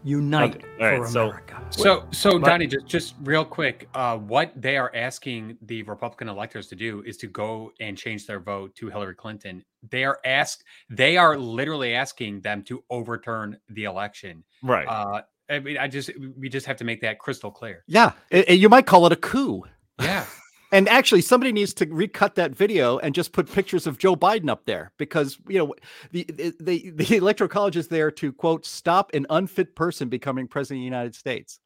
[0.03, 1.65] Unite Okay, for so- America.
[1.69, 6.27] So, so But- Donnie, just just real quick, uh, what they are asking the Republican
[6.29, 9.63] electors to do is to go and change their vote to Hillary Clinton.
[9.89, 14.43] They are asked, they are literally asking them to overturn the election.
[14.61, 14.87] Right.
[14.87, 17.83] Uh, I mean, I just we just have to make that crystal clear.
[17.87, 19.63] Yeah, i- i- you might call it a coup.
[19.99, 20.25] Yeah.
[20.73, 24.49] And actually, somebody needs to recut that video and just put pictures of Joe Biden
[24.49, 25.75] up there because you know
[26.11, 30.47] the the the, the electoral college is there to quote stop an unfit person becoming
[30.47, 31.59] president of the United States.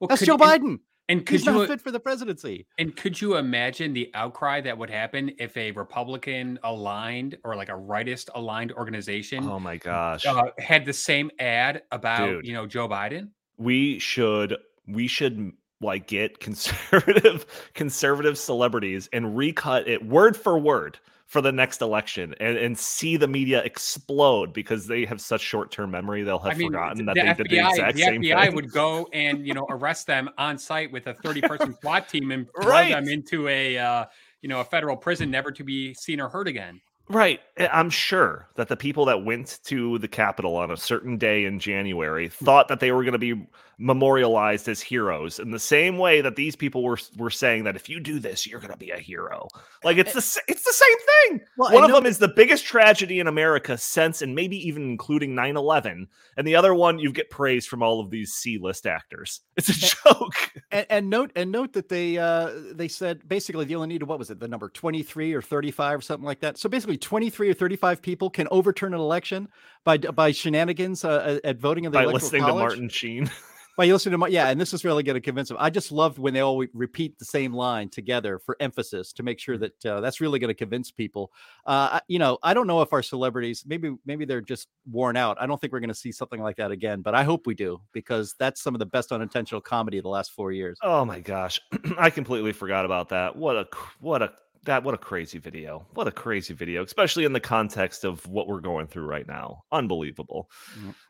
[0.00, 0.78] Well, That's could- Joe and- Biden.
[1.08, 2.64] And could He's you not fit for the presidency.
[2.78, 7.68] and could you imagine the outcry that would happen if a Republican aligned or like
[7.68, 10.24] a rightist aligned organization oh my gosh.
[10.24, 12.46] uh, had the same ad about Dude.
[12.46, 13.30] you know Joe Biden?
[13.58, 20.98] we should we should like get conservative conservative celebrities and recut it word for word
[21.26, 25.90] for the next election and, and see the media explode because they have such short-term
[25.90, 28.22] memory they'll have I mean, forgotten the that they did the FBI, exact the same
[28.22, 28.54] FBI thing.
[28.54, 32.30] would go and you know arrest them on sight with a 30 person SWAT team
[32.32, 32.90] and throw Right.
[32.90, 34.04] them into a uh,
[34.42, 36.80] you know a federal prison, never to be seen or heard again.
[37.12, 37.40] Right.
[37.58, 41.44] I- I'm sure that the people that went to the Capitol on a certain day
[41.44, 42.44] in January hmm.
[42.44, 43.46] thought that they were going to be
[43.82, 47.88] memorialized as heroes in the same way that these people were were saying that if
[47.88, 49.48] you do this, you're going to be a hero.
[49.82, 51.46] Like it's eh the it's the same thing.
[51.56, 55.34] Well, one of them is the biggest tragedy in America since, and maybe even including
[55.34, 59.40] 9/11, and the other one you get praise from all of these C-list actors.
[59.56, 60.52] It's a eh, joke.
[60.70, 64.18] And, and note and note that they uh they said basically they only needed what
[64.18, 66.58] was it the number 23 or 35 or something like that.
[66.58, 69.48] So basically 23 or 35 people can overturn an election
[69.84, 72.54] by by shenanigans uh, at voting in the By electoral listening college.
[72.54, 73.30] to Martin Sheen.
[73.76, 75.56] by listening to Mar- yeah, and this is really going to convince them.
[75.58, 79.38] I just loved when they all repeat the same line together for emphasis to make
[79.38, 81.32] sure that uh, that's really going to convince people.
[81.66, 85.36] Uh, you know, I don't know if our celebrities maybe maybe they're just worn out.
[85.40, 87.54] I don't think we're going to see something like that again, but I hope we
[87.54, 90.78] do because that's some of the best unintentional comedy of the last four years.
[90.82, 91.60] Oh my gosh,
[91.98, 93.36] I completely forgot about that.
[93.36, 93.66] What a
[94.00, 94.32] what a
[94.64, 95.86] that what a crazy video.
[95.94, 99.64] What a crazy video, especially in the context of what we're going through right now.
[99.72, 100.50] Unbelievable.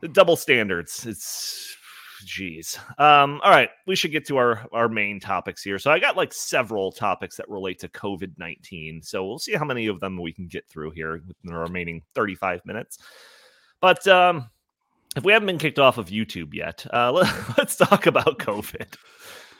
[0.01, 1.07] The double standards.
[1.07, 1.77] It's
[2.25, 2.79] jeez.
[3.01, 5.79] Um all right, we should get to our our main topics here.
[5.79, 9.05] So I got like several topics that relate to COVID-19.
[9.05, 12.03] So we'll see how many of them we can get through here within the remaining
[12.15, 12.99] 35 minutes.
[13.81, 14.49] But um
[15.17, 17.13] if we haven't been kicked off of YouTube yet, uh,
[17.59, 18.95] let, us talk about COVID.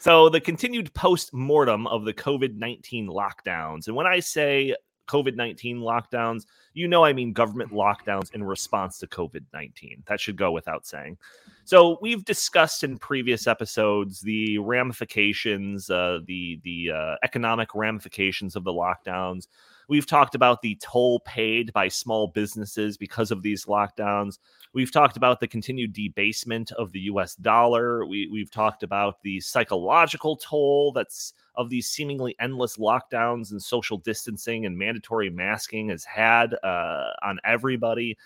[0.03, 3.87] So, the continued post mortem of the COVID 19 lockdowns.
[3.87, 4.75] And when I say
[5.07, 6.43] COVID 19 lockdowns,
[6.75, 10.03] you know I mean government lockdowns in response to COVID 19.
[10.09, 11.19] That should go without saying.
[11.65, 18.65] So, we've discussed in previous episodes the ramifications, uh, the, the uh, economic ramifications of
[18.65, 19.47] the lockdowns.
[19.89, 24.39] We've talked about the toll paid by small businesses because of these lockdowns.
[24.75, 28.07] We've talked about the continued debasement of the US dollar.
[28.07, 33.99] We, we've talked about the psychological toll that's of these seemingly endless lockdowns and social
[33.99, 38.17] distancing and mandatory masking has had uh, on everybody.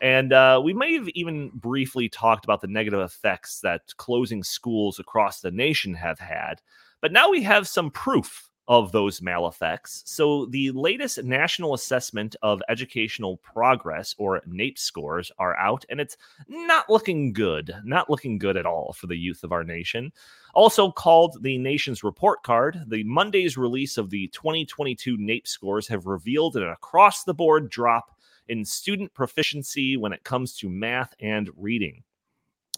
[0.00, 4.98] And uh, we may have even briefly talked about the negative effects that closing schools
[4.98, 6.60] across the nation have had.
[7.00, 10.02] But now we have some proof of those maleffects.
[10.06, 16.16] So, the latest National Assessment of Educational Progress, or NAEP scores, are out, and it's
[16.48, 17.74] not looking good.
[17.84, 20.12] Not looking good at all for the youth of our nation.
[20.54, 26.06] Also called the nation's report card, the Monday's release of the 2022 NAEP scores have
[26.06, 28.12] revealed an across the board drop
[28.48, 32.02] in student proficiency when it comes to math and reading.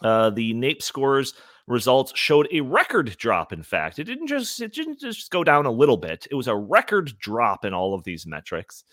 [0.02, 1.34] Uh, the NAEP scores
[1.66, 3.52] results showed a record drop.
[3.52, 6.26] In fact, it didn't just it didn't just go down a little bit.
[6.30, 8.84] It was a record drop in all of these metrics.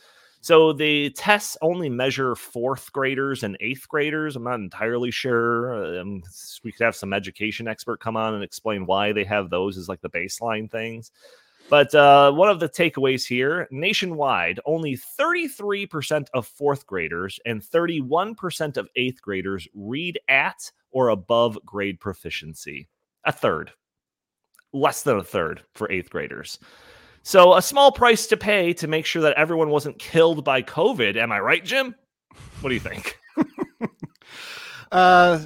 [0.41, 4.35] So the tests only measure fourth graders and eighth graders.
[4.35, 6.01] I'm not entirely sure.
[6.01, 6.21] Um,
[6.65, 9.87] we could have some education expert come on and explain why they have those as
[9.87, 11.11] like the baseline things.
[11.69, 18.75] But uh, one of the takeaways here nationwide, only 33% of fourth graders and 31%
[18.75, 22.87] of eighth graders read at or above grade proficiency.
[23.25, 23.71] A third,
[24.73, 26.59] less than a third for eighth graders.
[27.23, 31.15] So, a small price to pay to make sure that everyone wasn't killed by COVID.
[31.15, 31.95] Am I right, Jim?
[32.59, 33.17] What do you think?
[34.91, 35.39] uh,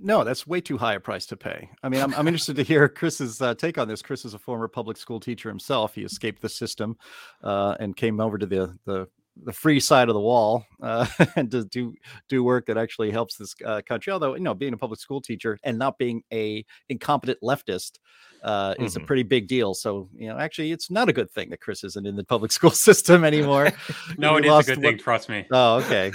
[0.00, 1.68] no, that's way too high a price to pay.
[1.82, 4.02] I mean, I'm, I'm interested to hear Chris's uh, take on this.
[4.02, 5.94] Chris is a former public school teacher himself.
[5.94, 6.96] He escaped the system
[7.42, 9.08] uh, and came over to the the
[9.44, 11.94] the free side of the wall uh, and to do
[12.28, 14.12] do work that actually helps this uh, country.
[14.12, 17.98] Although you know, being a public school teacher and not being a incompetent leftist
[18.42, 18.84] uh, mm-hmm.
[18.84, 19.06] is a mm-hmm.
[19.06, 19.74] pretty big deal.
[19.74, 22.52] So you know, actually, it's not a good thing that Chris isn't in the public
[22.58, 23.72] school system anymore.
[24.18, 24.90] no, it is a good what...
[24.90, 24.98] thing.
[24.98, 25.46] Trust me.
[25.50, 26.12] Oh, okay.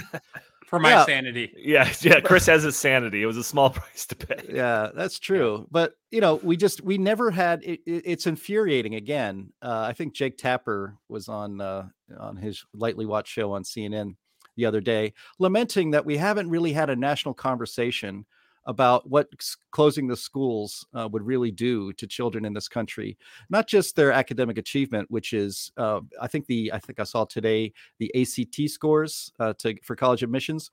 [0.74, 1.04] For my yeah.
[1.04, 1.52] sanity.
[1.56, 2.18] Yeah, yeah.
[2.24, 3.22] Chris has his sanity.
[3.22, 4.42] It was a small price to pay.
[4.52, 5.68] Yeah, that's true.
[5.70, 7.62] But you know, we just we never had.
[7.62, 8.96] It, it, it's infuriating.
[8.96, 11.86] Again, uh, I think Jake Tapper was on uh,
[12.18, 14.16] on his lightly watched show on CNN
[14.56, 18.26] the other day, lamenting that we haven't really had a national conversation
[18.66, 19.28] about what
[19.70, 23.16] closing the schools uh, would really do to children in this country.
[23.50, 27.24] Not just their academic achievement, which is, uh, I think the I think I saw
[27.24, 30.70] today the ACT scores uh, to for college admissions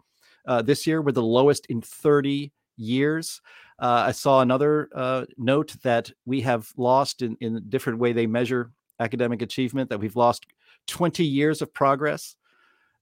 [0.48, 3.42] uh, this year were the lowest in 30 years.
[3.80, 8.28] Uh, I saw another uh, note that we have lost in in different way they
[8.28, 9.90] measure academic achievement.
[9.90, 10.46] That we've lost
[10.88, 12.36] 20 years of progress.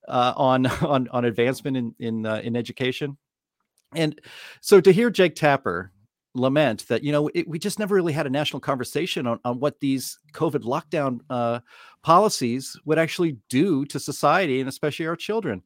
[0.08, 3.16] on on on advancement in in in education,
[3.94, 4.20] and
[4.60, 5.92] so to hear Jake Tapper
[6.34, 9.58] lament that, you know, it, we just never really had a national conversation on, on
[9.58, 11.60] what these COVID lockdown uh,
[12.02, 15.62] policies would actually do to society and especially our children.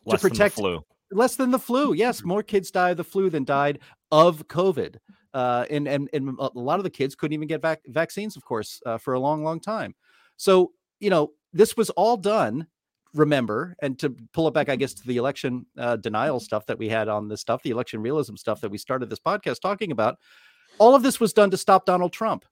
[0.09, 0.81] to protect flu.
[1.11, 1.93] Less than the flu.
[1.95, 3.79] Yes, more kids die of the flu than died
[4.11, 4.95] of COVID.
[5.33, 8.45] Uh, and, and, and a lot of the kids couldn't even get vac- vaccines, of
[8.45, 9.93] course, uh, for a long, long time.
[10.37, 12.67] So, you know, this was all done
[13.15, 16.77] remember and to pull it back i guess to the election uh, denial stuff that
[16.77, 19.91] we had on this stuff the election realism stuff that we started this podcast talking
[19.91, 20.17] about
[20.77, 22.45] all of this was done to stop donald trump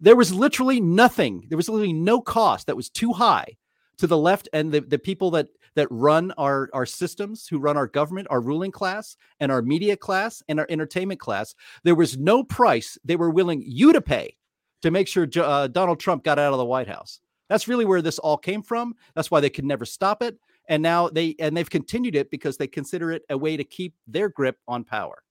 [0.00, 1.46] there was literally nothing.
[1.48, 3.56] There was literally no cost that was too high
[3.98, 7.76] to the left and the, the people that that run our our systems, who run
[7.76, 11.54] our government, our ruling class, and our media class, and our entertainment class.
[11.82, 14.36] There was no price they were willing you to pay
[14.82, 17.20] to make sure uh, Donald Trump got out of the White House.
[17.48, 18.94] That's really where this all came from.
[19.14, 20.38] That's why they could never stop it.
[20.68, 23.94] and now they and they've continued it because they consider it a way to keep
[24.06, 25.22] their grip on power.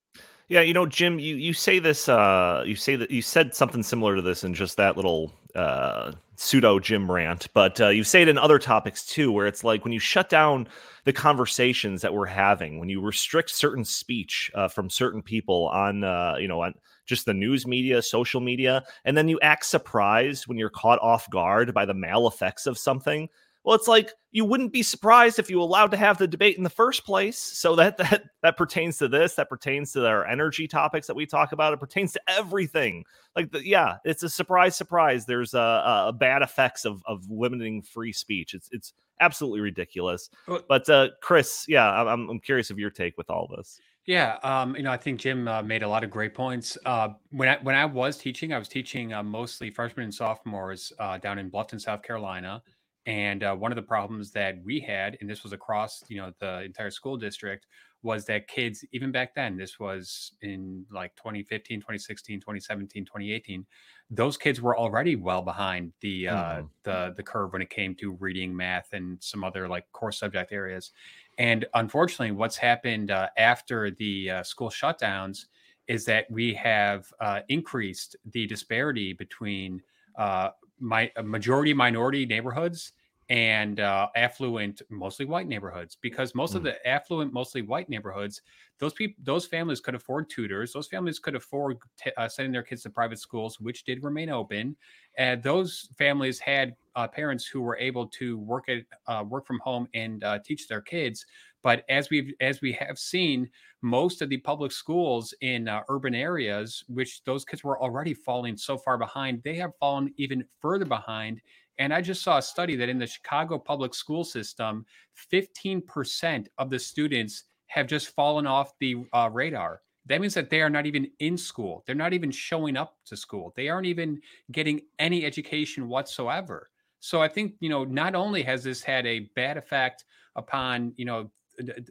[0.48, 2.08] Yeah, you know, Jim, you you say this.
[2.08, 6.12] Uh, you say that you said something similar to this in just that little uh,
[6.36, 9.84] pseudo Jim rant, but uh, you say it in other topics too, where it's like
[9.84, 10.68] when you shut down
[11.06, 16.04] the conversations that we're having, when you restrict certain speech uh, from certain people on,
[16.04, 16.74] uh, you know, on
[17.06, 21.30] just the news media, social media, and then you act surprised when you're caught off
[21.30, 23.30] guard by the mal effects of something
[23.66, 26.64] well, it's like you wouldn't be surprised if you allowed to have the debate in
[26.64, 27.40] the first place.
[27.40, 29.34] So that that that pertains to this.
[29.36, 31.74] That pertains to our energy topics that we talk about.
[31.74, 33.04] It pertains to everything.
[33.36, 34.76] Like, the, yeah, it's a surprise.
[34.76, 35.26] Surprise.
[35.26, 38.54] There's a, a bad effects of of limiting free speech.
[38.54, 40.30] It's it's absolutely ridiculous.
[40.68, 43.80] But uh, Chris, yeah, I'm I'm curious of your take with all this.
[44.06, 46.78] Yeah, um, you know, I think Jim uh, made a lot of great points.
[46.86, 50.94] Uh, when I when I was teaching, I was teaching uh, mostly freshmen and sophomores
[51.00, 52.62] uh, down in Bluffton, South Carolina.
[53.08, 56.34] And uh, one of the problems that we had, and this was across you know
[56.40, 57.66] the entire school district,
[58.04, 63.66] was that kids even back then, this was in like 2015, 2016, 2017, 2018,
[64.12, 66.70] those kids were already well behind the uh, mm.
[66.84, 70.52] the the curve when it came to reading, math, and some other like core subject
[70.52, 70.92] areas.
[71.38, 75.46] And unfortunately, what's happened uh, after the uh, school shutdowns
[75.88, 79.82] is that we have uh, increased the disparity between
[80.18, 82.94] uh, my majority minority neighborhoods
[83.30, 86.58] and uh, affluent, mostly white neighborhoods, because most mm.
[86.58, 88.42] of the affluent, mostly white neighborhoods,
[88.80, 90.74] those people, those families could afford tutors.
[90.74, 94.30] Those families could afford t- uh, sending their kids to private schools, which did remain
[94.30, 94.76] open.
[95.18, 99.60] And those families had uh, parents who were able to work at uh, work from
[99.60, 101.26] home and uh, teach their kids.
[101.64, 103.50] But as we as we have seen,
[103.82, 108.56] most of the public schools in uh, urban areas, which those kids were already falling
[108.56, 111.42] so far behind, they have fallen even further behind.
[111.78, 114.86] And I just saw a study that in the Chicago public school system,
[115.32, 119.82] 15% of the students have just fallen off the uh, radar.
[120.06, 121.84] That means that they are not even in school.
[121.86, 123.54] They're not even showing up to school.
[123.56, 126.70] They aren't even getting any education whatsoever.
[127.00, 131.06] So I think, you know, not only has this had a bad effect upon, you
[131.06, 131.30] know,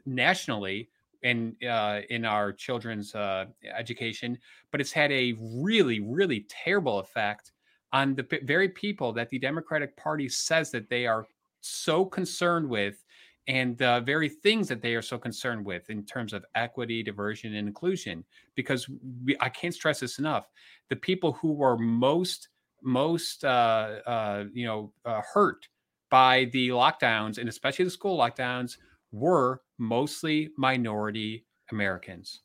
[0.06, 0.90] nationally
[1.22, 4.38] in uh, in our children's uh, education,
[4.70, 7.52] but it's had a really really terrible effect
[7.94, 11.26] on the very people that the Democratic Party says that they are
[11.61, 13.04] so concerned with,
[13.46, 17.54] and the very things that they are so concerned with in terms of equity, diversion,
[17.54, 18.24] and inclusion.
[18.57, 18.88] Because
[19.24, 20.50] we, I can't stress this enough:
[20.90, 22.48] the people who were most
[22.83, 25.68] most uh, uh you know uh, hurt
[26.11, 28.76] by the lockdowns, and especially the school lockdowns
[29.12, 32.40] were mostly minority Americans.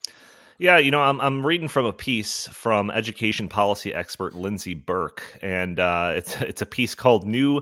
[0.60, 5.24] Yeah, you know, I'm I'm reading from a piece from education policy expert Lindsey Burke,
[5.42, 7.62] and uh, it's it's a piece called "New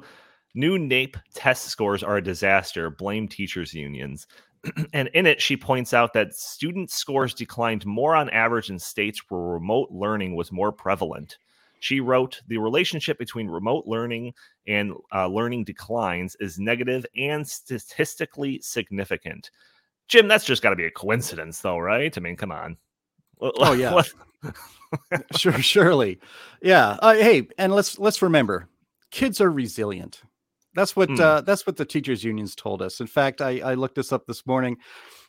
[0.56, 2.90] New NAEP Test Scores Are a Disaster.
[2.90, 4.26] Blame Teachers Unions."
[4.94, 9.22] and in it, she points out that student scores declined more on average in states
[9.30, 11.38] where remote learning was more prevalent.
[11.80, 14.34] She wrote, The relationship between remote learning
[14.66, 19.52] and uh, learning declines is negative and statistically significant.
[20.08, 22.18] Jim, that's just got to be a coincidence, though, right?
[22.18, 22.78] I mean, come on.
[23.42, 24.02] Oh yeah,
[25.36, 26.20] sure, surely,
[26.62, 26.98] yeah.
[27.02, 28.70] Uh, hey, and let's let's remember,
[29.12, 30.22] kids are resilient.
[30.76, 31.20] That's what mm.
[31.20, 33.00] uh, that's what the teachers unions told us.
[33.00, 34.78] In fact, I, I looked this up this morning.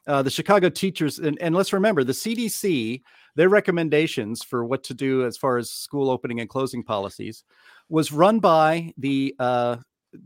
[0.07, 3.03] Uh, the Chicago teachers, and, and let's remember, the CDC
[3.38, 7.44] their recommendations for what to do as far as school opening and closing policies
[7.88, 9.77] was run by the uh,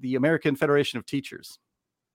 [0.01, 1.59] the American Federation of Teachers.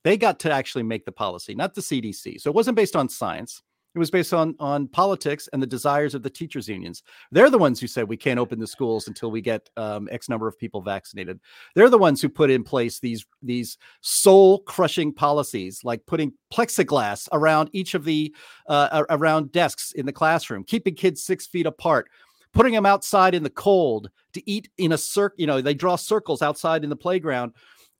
[0.03, 2.41] They got to actually make the policy, not the CDC.
[2.41, 3.61] So it wasn't based on science.
[3.97, 7.01] It was based on on politics and the desires of the teachers unions.
[7.31, 10.29] They're the ones who said we can't open the schools until we get um, X
[10.29, 11.39] number of people vaccinated.
[11.73, 17.27] They're the ones who put in place these these soul crushing policies, like putting plexiglass
[17.31, 18.35] around each of the
[18.69, 22.07] uh, around desks in the classroom, keeping kids six feet apart,
[22.53, 25.41] putting them outside in the cold to eat in a circle.
[25.41, 27.53] You know, they draw circles outside in the playground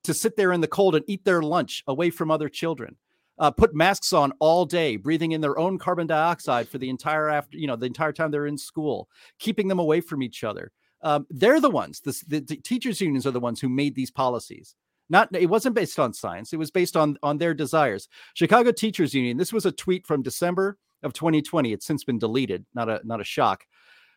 [0.04, 2.94] to sit there in the cold and eat their lunch away from other children
[3.38, 7.28] uh, put masks on all day, breathing in their own carbon dioxide for the entire
[7.28, 9.08] after, you know, the entire time they're in school,
[9.38, 10.72] keeping them away from each other.
[11.02, 12.00] Um, they're the ones.
[12.00, 14.74] The, the, the teachers' unions are the ones who made these policies.
[15.10, 16.52] Not it wasn't based on science.
[16.52, 18.08] It was based on on their desires.
[18.34, 19.38] Chicago Teachers Union.
[19.38, 21.72] This was a tweet from December of 2020.
[21.72, 22.66] It's since been deleted.
[22.74, 23.64] Not a not a shock.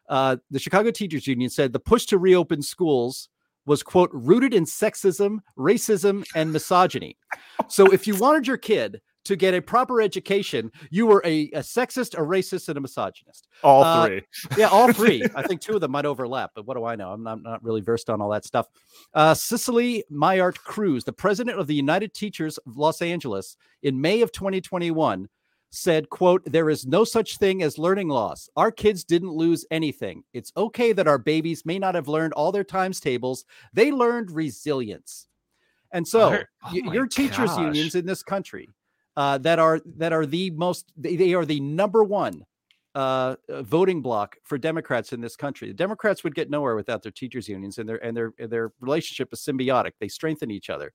[0.09, 3.29] Uh, the Chicago Teachers Union said the push to reopen schools
[3.65, 7.15] was quote rooted in sexism, racism, and misogyny.
[7.69, 11.59] So if you wanted your kid to get a proper education, you were a, a
[11.59, 13.47] sexist, a racist, and a misogynist.
[13.63, 14.21] All Uh, three.
[14.57, 15.23] yeah, all three.
[15.35, 17.11] I think two of them might overlap, but what do I know?
[17.11, 18.67] I'm not, not really versed on all that stuff.
[19.13, 24.31] Uh, Cecily Myart-Cruz, the president of the United Teachers of Los Angeles, in May of
[24.31, 25.27] 2021,
[25.73, 28.49] said, quote, there is no such thing as learning loss.
[28.57, 30.23] Our kids didn't lose anything.
[30.33, 33.45] It's okay that our babies may not have learned all their times tables.
[33.71, 35.27] They learned resilience.
[35.93, 37.59] And so oh your teachers gosh.
[37.59, 38.67] unions in this country
[39.17, 42.45] uh, that are that are the most they, they are the number one
[42.93, 45.69] uh, voting bloc for Democrats in this country.
[45.69, 49.29] The Democrats would get nowhere without their teachers unions, and their and their their relationship
[49.31, 49.91] is symbiotic.
[49.99, 50.93] They strengthen each other.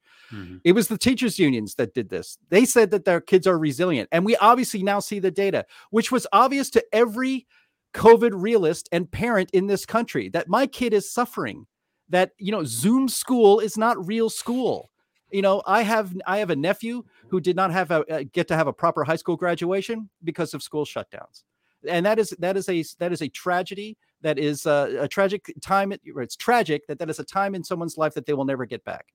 [0.65, 2.39] It was the teachers unions that did this.
[2.51, 6.13] They said that their kids are resilient, and we obviously now see the data, which
[6.13, 7.47] was obvious to every
[7.95, 11.67] COVID realist and parent in this country that my kid is suffering.
[12.09, 14.91] That you know, Zoom school is not real school.
[15.33, 18.49] You know, I have I have a nephew who did not have a uh, get
[18.49, 21.43] to have a proper high school graduation because of school shutdowns,
[21.89, 23.97] and that is that is a that is a tragedy.
[24.23, 25.93] That is a, a tragic time.
[25.93, 28.85] It's tragic that that is a time in someone's life that they will never get
[28.85, 29.07] back.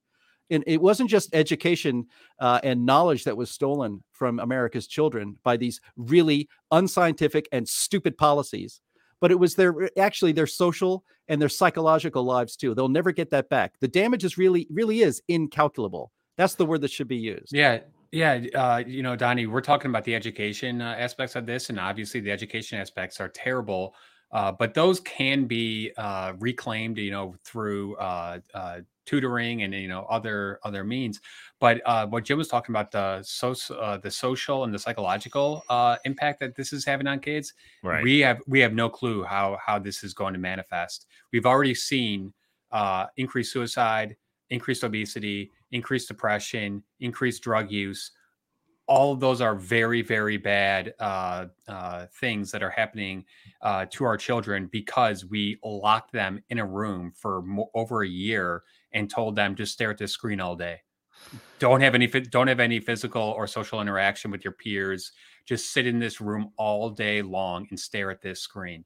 [0.51, 2.07] And it wasn't just education
[2.39, 8.18] uh, and knowledge that was stolen from America's children by these really unscientific and stupid
[8.18, 8.82] policies,
[9.22, 12.76] but it was their actually their social and their psychological lives too.
[12.76, 13.76] They'll never get that back.
[13.80, 16.12] The damage is really really is incalculable.
[16.38, 17.53] That's the word that should be used.
[17.53, 17.80] Yeah,
[18.12, 18.41] yeah.
[18.53, 22.20] Uh, you know, Donnie, we're talking about the education uh, aspects of this, and obviously
[22.20, 23.95] the education aspects are terrible.
[24.32, 29.88] Uh, but those can be uh, reclaimed, you know, through uh, uh, tutoring and you
[29.89, 31.20] know other other means.
[31.59, 35.64] But uh, what Jim was talking about the so uh, the social and the psychological
[35.70, 37.53] uh, impact that this is having on kids,
[37.84, 38.03] Right.
[38.03, 41.07] we have we have no clue how how this is going to manifest.
[41.34, 42.34] We've already seen
[42.72, 44.16] uh, increased suicide,
[44.52, 48.12] increased obesity, increased depression, increased drug use.
[48.88, 53.26] All of those are very, very bad uh, uh, things that are happening
[53.62, 58.08] uh, to our children because we locked them in a room for mo- over a
[58.08, 60.82] year and told them to stare at the screen all day.
[61.60, 65.14] Don't have any don't have any physical or social interaction with your peers.
[65.45, 68.84] Just sit in this room all day long and stare at this screen.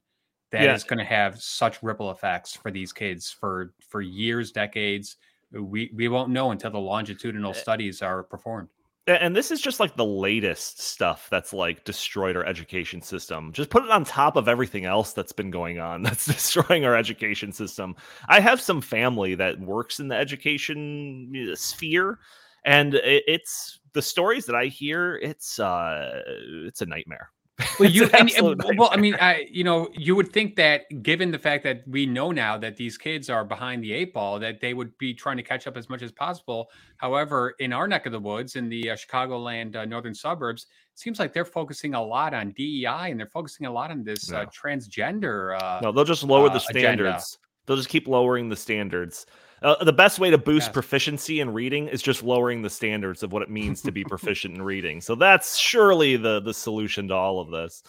[0.52, 0.88] That is Yeah.
[0.88, 5.16] going to have such ripple effects for these kids for for years, decades.
[5.62, 8.68] We we won't know until the longitudinal studies are performed.
[9.08, 13.52] And this is just like the latest stuff that's like destroyed our education system.
[13.52, 16.96] Just put it on top of everything else that's been going on that's destroying our
[16.96, 17.94] education system.
[18.28, 22.18] I have some family that works in the education uh, sphere,
[22.64, 25.16] and it's the stories that I hear.
[25.22, 26.22] It's uh,
[26.66, 27.30] it's a nightmare.
[27.80, 31.30] Well, you and, and- well, I mean, I you know, you would think that given
[31.30, 34.60] the fact that we know now that these kids are behind the eight ball, that
[34.60, 36.70] they would be trying to catch up as much as possible.
[36.98, 40.98] However, in our neck of the woods, in the uh, Chicagoland uh, northern suburbs, it
[40.98, 44.30] seems like they're focusing a lot on DEI and they're focusing a lot on this
[44.32, 45.60] uh, transgender.
[45.60, 46.80] Uh, No, they'll just lower the uh, agenda.
[46.80, 47.38] standards.
[47.66, 49.26] They'll just keep lowering the standards.
[49.66, 53.32] Uh, the best way to boost proficiency in reading is just lowering the standards of
[53.32, 55.00] what it means to be proficient in reading.
[55.00, 57.82] So that's surely the the solution to all of this.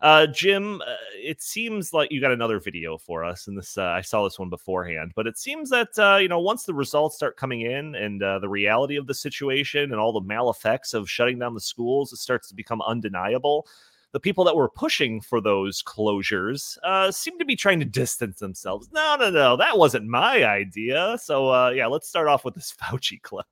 [0.00, 3.82] Uh, Jim, uh, it seems like you got another video for us, and this uh,
[3.82, 7.16] I saw this one beforehand, but it seems that uh, you know once the results
[7.16, 11.10] start coming in and uh, the reality of the situation and all the maleffects of
[11.10, 13.66] shutting down the schools, it starts to become undeniable
[14.12, 18.38] the people that were pushing for those closures uh, seem to be trying to distance
[18.40, 18.88] themselves.
[18.92, 21.16] No, no, no, that wasn't my idea.
[21.22, 23.46] So, uh, yeah, let's start off with this Fauci clip.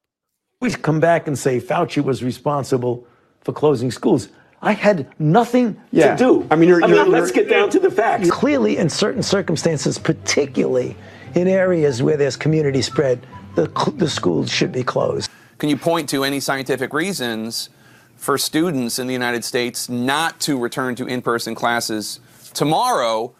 [0.60, 3.06] We come back and say Fauci was responsible
[3.42, 4.28] for closing schools.
[4.60, 6.16] I had nothing Yeah.
[6.16, 6.46] to do.
[6.50, 8.28] I mean, you're- you're- let's you're- get down to the facts.
[8.28, 10.96] Clearly, in certain circumstances, particularly
[11.36, 15.30] in areas where there's community spread, the, the schools should be closed.
[15.58, 17.70] Can you point to any scientific reasons
[18.18, 22.20] for students in the United States not to return to in person classes
[22.52, 23.32] tomorrow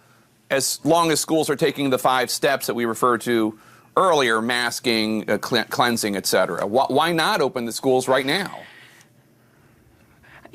[0.51, 3.59] as long as schools are taking the five steps that we referred to
[3.97, 6.67] earlier masking, uh, cle- cleansing, et cetera?
[6.67, 8.61] Why, why not open the schools right now?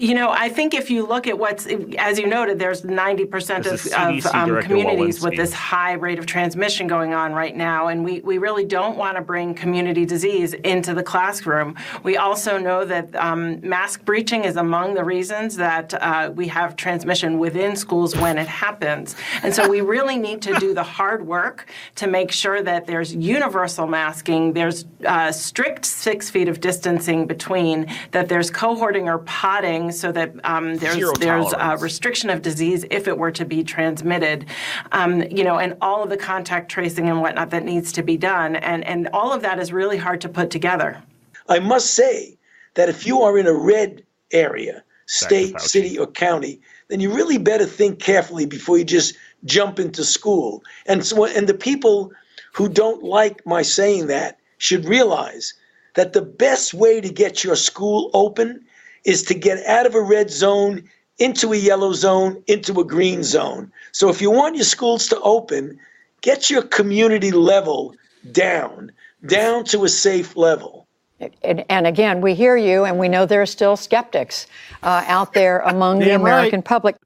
[0.04, 1.66] You know, I think if you look at what's,
[1.97, 6.26] as you noted, there's 90% This of, of um, communities with this high rate of
[6.26, 7.88] transmission going on right now.
[7.88, 11.78] And we, we really don't want to bring community disease into the classroom.
[12.04, 16.76] We also know that um, mask breaching is among the reasons that uh, we have
[16.76, 19.16] transmission within schools when it happens.
[19.41, 23.16] And so we really need to do the hard work to make sure that there's
[23.16, 29.93] universal masking, there's uh, strict six feet of distancing between, that there's cohorting or podding
[30.00, 33.64] so that um, there's Zero there's a restriction of disease if it were to be
[33.64, 34.46] transmitted,
[34.91, 38.18] um, you know, and all of the contact tracing and whatnot that needs to be
[38.18, 41.02] done, and and all of that is really hard to put together.
[41.50, 42.38] I must say
[42.76, 47.38] that if you are in a red area, state, city, or county, then you really
[47.38, 49.16] better think carefully before you just
[49.46, 50.64] jump into school.
[50.86, 52.12] And so, and the people
[52.54, 55.54] who don't like my saying that should realize
[55.96, 58.66] that the best way to get your school open
[59.06, 60.84] is to get out of a red zone
[61.20, 63.72] into a yellow zone, into a green zone.
[63.91, 65.80] So if you want your schools to open,
[66.22, 67.95] get your community level
[68.32, 68.91] down,
[69.28, 70.88] down to a safe level.
[71.41, 74.47] And, and again, we hear you, and we know there are still skeptics
[74.82, 76.32] uh, out there among the Damn right.
[76.32, 76.97] American public.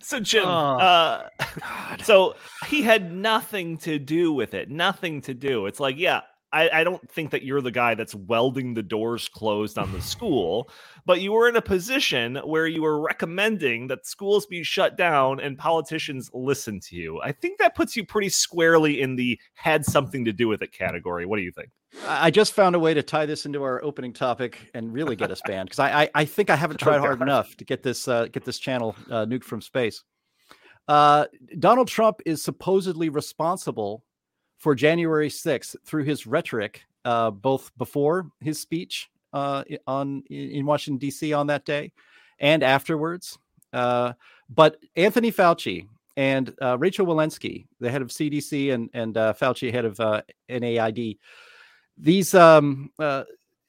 [0.00, 1.28] So Jim, Oh, uh,
[2.02, 2.34] so
[2.66, 4.68] he had nothing to do with it.
[4.70, 5.66] Nothing to do.
[5.66, 6.22] It's like, yeah,
[6.52, 10.00] I, I don't think that you're the guy that's welding the doors closed on the
[10.00, 10.68] school,
[11.06, 15.40] but you were in a position where you were recommending that schools be shut down
[15.40, 17.20] and politicians listen to you.
[17.22, 20.72] I think that puts you pretty squarely in the had something to do with it
[20.72, 21.26] category.
[21.26, 21.70] What do you think?
[22.06, 25.16] I I just found a way to tie this into our opening topic and really
[25.16, 27.64] get us banned because I, I I think I haven't Oh, tried hard enough to
[27.64, 30.04] get this uh, get this channel uh, nuked from space.
[30.88, 31.26] Uh,
[31.58, 34.04] Donald Trump is supposedly responsible
[34.60, 40.98] for January 6th through his rhetoric, uh, both before his speech uh, on in Washington
[40.98, 41.32] D.C.
[41.32, 41.92] on that day
[42.38, 43.38] and afterwards.
[43.72, 44.12] Uh,
[44.50, 49.72] but Anthony Fauci and uh, Rachel Walensky, the head of CDC, and and uh, Fauci,
[49.72, 51.18] head of uh, NIAID,
[51.96, 52.90] these um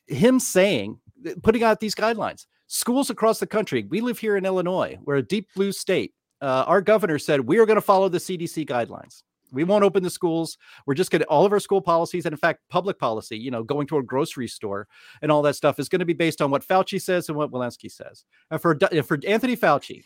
[0.07, 0.99] him saying
[1.41, 5.21] putting out these guidelines schools across the country we live here in illinois we're a
[5.21, 9.63] deep blue state our governor said we are going to follow the cdc guidelines we
[9.63, 10.57] won't open the schools.
[10.85, 13.51] We're just going to all of our school policies and in fact public policy you
[13.51, 14.87] know going to a grocery store
[15.21, 17.51] and all that stuff is going to be based on what fauci says and what
[17.51, 18.25] walensky says.
[18.49, 20.03] And for for anthony fauci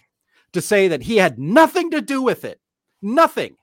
[0.53, 2.59] to say that he had nothing to do with it
[3.01, 3.55] nothing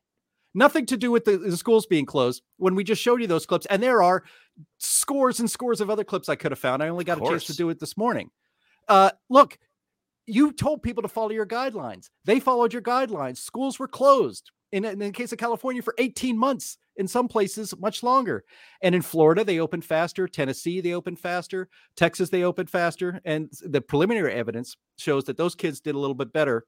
[0.55, 3.47] nothing to do with the, the schools being closed when we just showed you those
[3.47, 4.23] clips and there are
[4.79, 6.83] scores and scores of other clips i could have found.
[6.83, 8.31] I only got a chance to do it this morning.
[8.89, 9.59] Uh, look
[10.27, 12.11] you told people to follow your guidelines.
[12.25, 13.39] They followed your guidelines.
[13.39, 17.75] Schools were closed in, in the case of california for 18 months in some places
[17.79, 18.45] much longer
[18.83, 23.51] and in florida they opened faster tennessee they opened faster texas they opened faster and
[23.63, 26.67] the preliminary evidence shows that those kids did a little bit better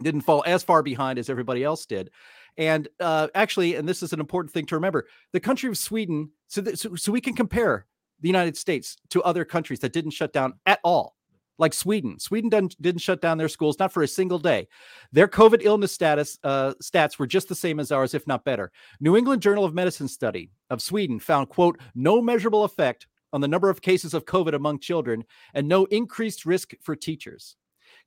[0.00, 2.10] didn't fall as far behind as everybody else did.
[2.56, 6.30] And uh, actually, and this is an important thing to remember, the country of Sweden,
[6.48, 7.86] so, so so we can compare
[8.20, 11.16] the United States to other countries that didn't shut down at all,
[11.58, 12.18] like Sweden.
[12.18, 14.68] Sweden didn't, shut down their schools not for a single day.
[15.12, 18.70] Their COVID illness status uh, stats were just the same as ours, if not better.
[19.00, 23.48] New England Journal of Medicine study of Sweden found quote no measurable effect on the
[23.48, 25.24] number of cases of COVID among children
[25.54, 27.56] and no increased risk for teachers.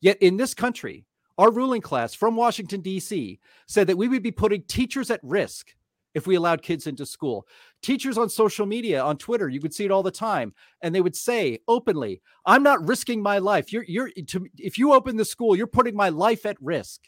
[0.02, 1.06] Yet in this country,
[1.38, 5.76] our ruling class from Washington, D.C., said that we would be putting teachers at risk
[6.16, 7.46] if we allowed kids into school.
[7.84, 11.02] Teachers on social media, on Twitter, you could see it all the time, and they
[11.02, 13.72] would say openly, "I'm not risking my life.
[13.72, 17.02] You're, you're, to, if you open the school, you're putting my life at risk."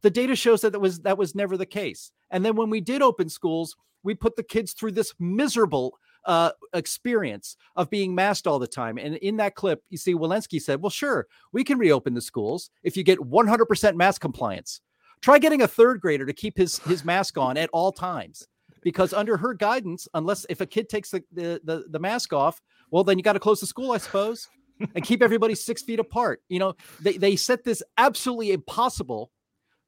[0.00, 2.12] The data shows that that was that was never the case.
[2.30, 6.52] And then when we did open schools, we put the kids through this miserable uh,
[6.72, 8.98] experience of being masked all the time.
[8.98, 12.70] And in that clip, you see Walensky said, "Well, sure, we can reopen the schools
[12.84, 14.80] if you get 100% mask compliance.
[15.26, 18.46] Try getting a third grader to keep his his mask on at all times."
[18.82, 22.62] Because under her guidance, unless if a kid takes the, the, the, the mask off,
[22.92, 24.46] well, then you got to close the school, I suppose,
[24.94, 26.42] and keep everybody six feet apart.
[26.48, 29.32] You know, they, they set this absolutely impossible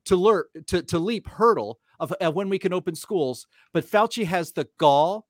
[0.06, 3.46] to learn to, to leap hurdle of, of when we can open schools.
[3.72, 5.28] But Fauci has the gall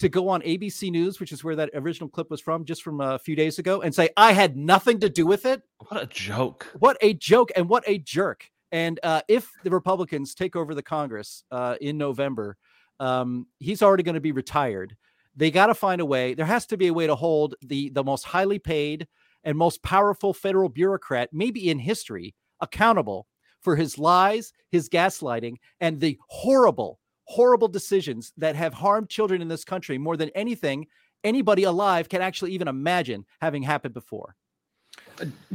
[0.00, 3.00] to go on ABC News, which is where that original clip was from, just from
[3.00, 5.62] a few days ago, and say, I had nothing to do with it.
[5.86, 6.66] What a joke.
[6.80, 8.50] What a joke and what a jerk.
[8.74, 12.56] And uh, if the Republicans take over the Congress uh, in November,
[12.98, 14.96] um, he's already going to be retired.
[15.36, 16.34] They got to find a way.
[16.34, 19.06] There has to be a way to hold the the most highly paid
[19.44, 23.28] and most powerful federal bureaucrat, maybe in history, accountable
[23.60, 29.46] for his lies, his gaslighting, and the horrible, horrible decisions that have harmed children in
[29.46, 30.84] this country more than anything
[31.22, 34.34] anybody alive can actually even imagine having happened before.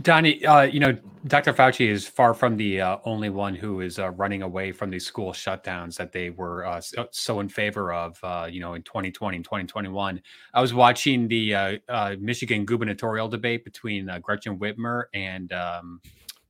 [0.02, 1.54] Donnie, uh, you know, Dr.
[1.54, 5.06] Fauci is far from the uh, only one who is uh, running away from these
[5.06, 8.84] school shutdowns that they were uh, so, so in favor of, uh, you know, in
[8.84, 10.22] 2020 and 2021.
[10.54, 16.00] I was watching the uh, uh, Michigan gubernatorial debate between uh, Gretchen Whitmer and um,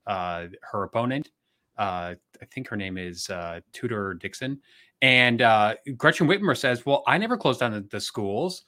[0.06, 1.30] uh, her opponent.
[1.78, 4.60] Uh, I think her name is uh, Tudor Dixon.
[5.02, 8.66] And uh, Gretchen Whitmer says, Well, I never closed down the, the schools.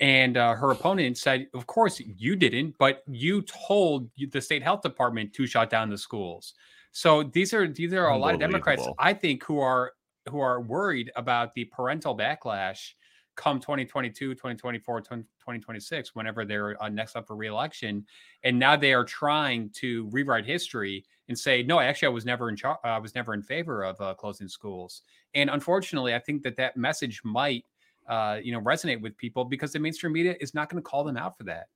[0.00, 4.82] And uh, her opponent said, "Of course you didn't, but you told the state health
[4.82, 6.54] department to shut down the schools."
[6.90, 9.92] So these are these are a lot of Democrats, I think, who are
[10.28, 12.92] who are worried about the parental backlash
[13.36, 18.06] come 2022, 2024, 2026, whenever they're uh, next up for reelection.
[18.42, 22.48] And now they are trying to rewrite history and say, no, actually, I was never
[22.48, 22.78] in charge.
[22.84, 25.02] I was never in favor of uh, closing schools.
[25.34, 27.64] And unfortunately, I think that that message might,
[28.08, 31.04] uh, you know, resonate with people because the mainstream media is not going to call
[31.04, 31.68] them out for that.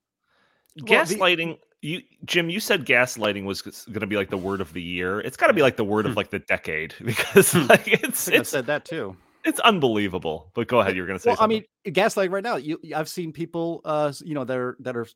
[0.79, 4.81] gaslighting you jim you said gaslighting was going to be like the word of the
[4.81, 8.27] year it's got to be like the word of like the decade because like it's
[8.27, 9.15] I think I said that too.
[9.45, 12.57] it's unbelievable but go ahead you're going to say Well, I mean, gaslighting right now.
[12.57, 15.07] You, I've seen people, uh, you know, that are that are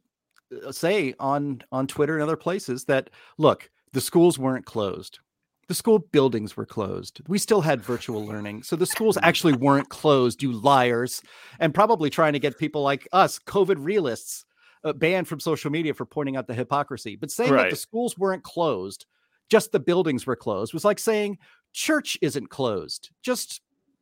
[0.65, 5.19] uh, say on on Twitter and other places that look, the schools weren't closed.
[5.67, 7.21] The school buildings were closed.
[7.27, 8.63] We still had virtual learning.
[8.63, 11.21] So the schools actually weren't closed, you liars.
[11.59, 14.45] And probably trying to get people like us, COVID realists,
[14.83, 17.15] uh, banned from social media for pointing out the hypocrisy.
[17.15, 19.05] But saying that the schools weren't closed,
[19.49, 21.37] just the buildings were closed, was like saying
[21.71, 23.09] church isn't closed.
[23.21, 23.61] Just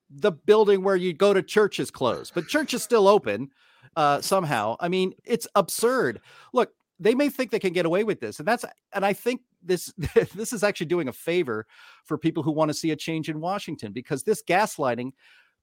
[0.10, 3.50] the building where you go to church is closed, but church is still open
[3.96, 4.76] uh, somehow.
[4.80, 6.22] I mean, it's absurd.
[6.54, 9.42] Look, they may think they can get away with this, and that's and I think
[9.64, 9.94] this
[10.34, 11.66] this is actually doing a favor
[12.06, 15.12] for people who want to see a change in Washington because this gaslighting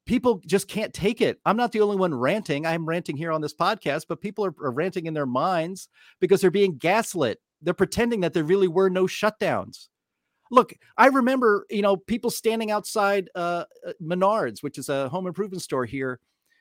[0.08, 1.38] people just can't take it.
[1.44, 2.66] I'm not the only one ranting.
[2.66, 5.88] I'm ranting here on this podcast, but people are, are ranting in their minds
[6.18, 7.38] because they're being gaslit.
[7.60, 9.88] They're pretending that there really were no shutdowns.
[10.50, 15.26] Look, I remember, you know, people standing outside uh, uh, Menards, which is a home
[15.26, 16.20] improvement store here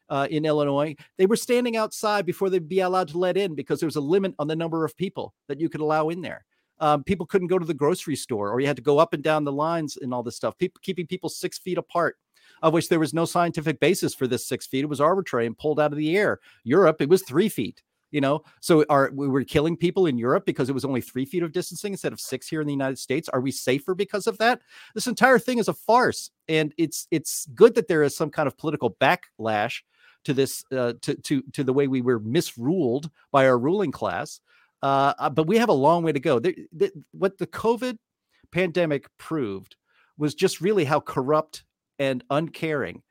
[0.09, 0.95] uh, in Illinois.
[1.17, 4.01] They were standing outside before they'd be allowed to let in because there was a
[4.01, 6.45] limit on the number of people that you could allow in there.
[6.79, 9.23] Um, people couldn't go to the grocery store, or you had to go up and
[9.23, 10.57] down the lines and all this stuff.
[10.57, 12.17] People keeping people six feet apart,
[12.61, 14.83] of which there was no scientific basis for this six feet.
[14.83, 16.39] It was arbitrary and pulled out of the air.
[16.63, 20.45] Europe, it was three feet you know so are we were killing people in europe
[20.45, 22.97] because it was only three feet of distancing instead of six here in the united
[22.97, 24.61] states are we safer because of that
[24.95, 28.47] this entire thing is a farce and it's it's good that there is some kind
[28.47, 29.81] of political backlash
[30.23, 34.39] to this uh, to to to the way we were misruled by our ruling class
[34.83, 37.97] uh, uh, but we have a long way to go There- th- what the covid
[38.51, 39.75] pandemic proved
[40.17, 41.63] was just really how corrupt
[41.99, 43.01] and uncaring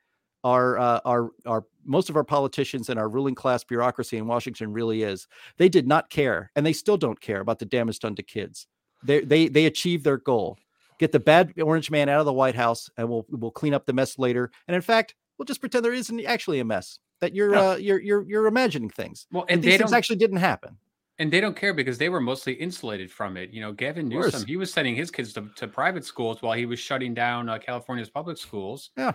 [0.43, 4.71] our uh, our our most of our politicians and our ruling class bureaucracy in Washington
[4.71, 5.27] really is.
[5.57, 8.67] They did not care, and they still don't care about the damage done to kids.
[9.03, 10.57] They they they achieved their goal.
[10.99, 13.85] Get the bad orange man out of the White House, and we'll we'll clean up
[13.85, 14.51] the mess later.
[14.67, 16.99] And in fact, we'll just pretend there isn't actually a mess.
[17.19, 17.71] That you're No.
[17.71, 19.27] uh, you're you're you're imagining things.
[19.31, 20.77] Well, that and these things actually didn't happen.
[21.19, 23.49] And they don't care because they were mostly insulated from it.
[23.51, 24.07] You know, Gavin.
[24.07, 27.49] Newsom, he was sending his kids to, to private schools while he was shutting down
[27.49, 28.91] uh, California's public schools.
[28.95, 29.13] Yeah.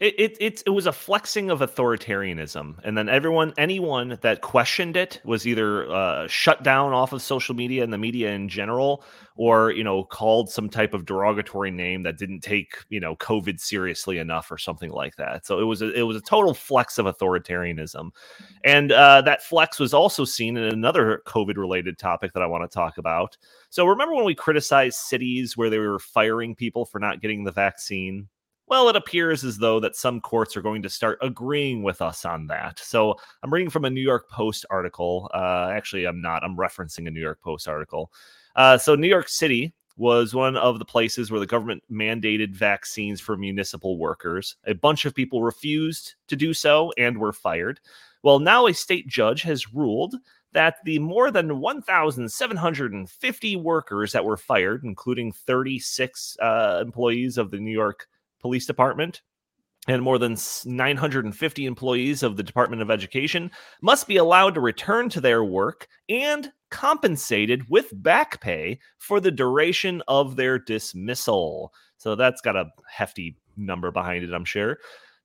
[0.00, 4.96] It, it it it was a flexing of authoritarianism, and then everyone, anyone that questioned
[4.96, 9.04] it, was either uh, shut down off of social media and the media in general,
[9.36, 13.60] or you know called some type of derogatory name that didn't take you know COVID
[13.60, 15.44] seriously enough or something like that.
[15.44, 18.08] So it was a, it was a total flex of authoritarianism,
[18.64, 22.64] and uh, that flex was also seen in another COVID related topic that I want
[22.68, 23.36] to talk about.
[23.68, 27.52] So remember when we criticized cities where they were firing people for not getting the
[27.52, 28.28] vaccine?
[28.70, 32.24] Well, it appears as though that some courts are going to start agreeing with us
[32.24, 32.78] on that.
[32.78, 35.28] So I'm reading from a New York Post article.
[35.34, 36.44] Uh, actually, I'm not.
[36.44, 38.12] I'm referencing a New York Post article.
[38.54, 43.20] Uh, so New York City was one of the places where the government mandated vaccines
[43.20, 44.54] for municipal workers.
[44.66, 47.80] A bunch of people refused to do so and were fired.
[48.22, 50.14] Well, now a state judge has ruled
[50.52, 57.58] that the more than 1,750 workers that were fired, including 36 uh, employees of the
[57.58, 58.06] New York
[58.40, 59.22] Police Department
[59.88, 60.36] and more than
[60.66, 65.88] 950 employees of the Department of Education, must be allowed to return to their work
[66.08, 71.72] and compensated with back pay for the duration of their dismissal.
[71.96, 74.78] So that's got a hefty number behind it, I'm sure.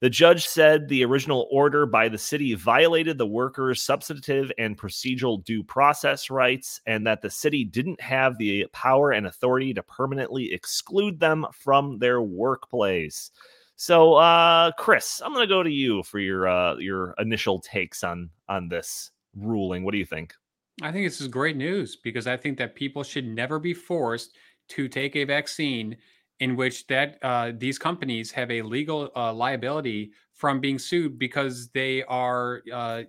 [0.05, 5.43] The judge said the original order by the city violated the workers' substantive and procedural
[5.43, 10.53] due process rights, and that the city didn't have the power and authority to permanently
[10.53, 13.31] exclude them from their workplace.
[13.77, 18.03] So, uh, Chris, I'm going to go to you for your uh, your initial takes
[18.03, 19.83] on on this ruling.
[19.83, 20.35] What do you think?
[20.83, 24.35] I think this is great news because I think that people should never be forced
[24.67, 25.97] to take a vaccine
[26.39, 31.69] in which that uh, these companies have a legal uh, liability from being sued because
[31.69, 33.03] they are uh,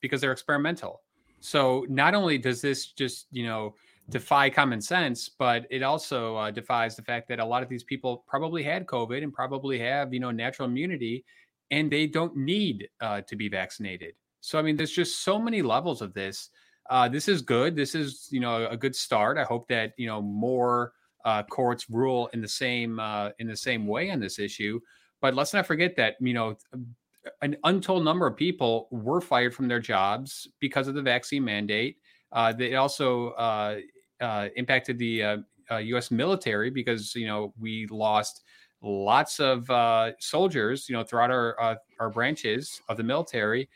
[0.00, 1.02] because they're experimental.
[1.40, 3.74] So not only does this just you know
[4.10, 7.82] defy common sense, but it also uh, defies the fact that a lot of these
[7.82, 11.24] people probably had COVID and probably have you know natural immunity,
[11.70, 14.14] and they don't need uh, to be vaccinated.
[14.40, 16.50] So I mean, there's just so many levels of this.
[16.88, 17.74] Uh, this is good.
[17.74, 19.36] This is you know a good start.
[19.36, 20.92] I hope that you know more
[21.24, 24.80] uh, courts rule in the same uh, in the same way on this issue.
[25.20, 26.56] But let's not forget that you know
[27.42, 31.98] an untold number of people were fired from their jobs because of the vaccine mandate.
[32.32, 33.78] Uh, they also uh,
[34.20, 35.22] uh, impacted the
[35.70, 36.10] uh, U.S.
[36.10, 38.42] military because you know we lost
[38.82, 43.68] lots of uh, soldiers, you know, throughout our uh, our branches of the military,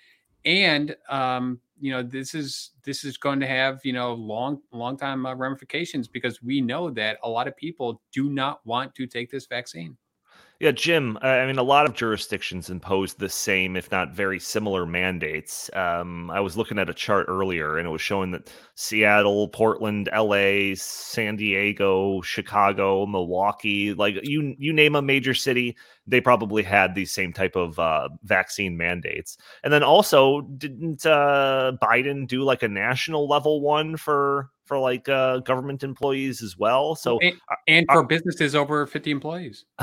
[0.45, 4.97] and um, you know this is this is going to have you know long long
[4.97, 9.07] time uh, ramifications because we know that a lot of people do not want to
[9.07, 9.97] take this vaccine.
[10.63, 11.19] Yeah, Jim.
[11.23, 15.69] I mean, a lot of jurisdictions impose the same, if not very similar, mandates.
[15.75, 20.09] Um, I was looking at a chart earlier, and it was showing that Seattle, Portland,
[20.13, 26.95] L.A., San Diego, Chicago, Milwaukee, like you you name a major city, they probably had
[26.95, 29.37] these same type of uh, vaccine mandates.
[29.65, 35.07] And then also, didn't uh, Biden do like a national level one for for like
[35.07, 36.95] uh, government employees as well.
[36.95, 37.35] So and,
[37.69, 39.67] and for uh, businesses over 50 employees.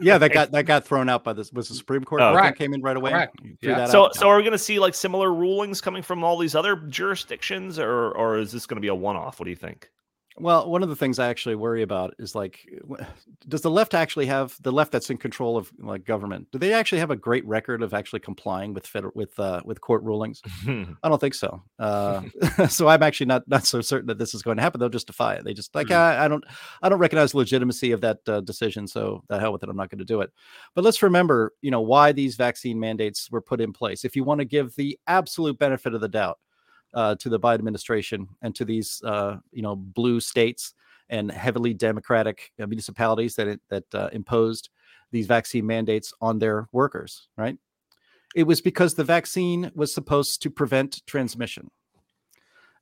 [0.00, 2.56] yeah, that got that got thrown out by this was the Supreme Court oh, that
[2.56, 3.28] came in right away.
[3.60, 3.84] Yeah.
[3.84, 6.76] So so are we going to see like similar rulings coming from all these other
[6.76, 9.38] jurisdictions or or is this going to be a one off?
[9.38, 9.90] What do you think?
[10.38, 12.68] Well, one of the things I actually worry about is like,
[13.48, 16.48] does the left actually have the left that's in control of like government?
[16.52, 19.80] Do they actually have a great record of actually complying with federal with uh, with
[19.80, 20.42] court rulings?
[20.68, 21.62] I don't think so.
[21.78, 22.22] Uh,
[22.68, 24.78] so I'm actually not not so certain that this is going to happen.
[24.78, 25.44] They'll just defy it.
[25.44, 26.20] They just like mm-hmm.
[26.20, 26.44] I, I, don't
[26.82, 28.86] I don't recognize the legitimacy of that uh, decision.
[28.86, 29.68] So the hell with it.
[29.68, 30.30] I'm not going to do it.
[30.74, 34.04] But let's remember, you know, why these vaccine mandates were put in place.
[34.04, 36.38] If you want to give the absolute benefit of the doubt
[36.96, 40.74] uh, to the Biden administration and to these uh, you know blue states
[41.08, 44.70] and heavily democratic uh, municipalities that it, that uh, imposed
[45.12, 47.28] these vaccine mandates on their workers.
[47.36, 47.58] Right?
[48.34, 51.70] It was because the vaccine was supposed to prevent transmission.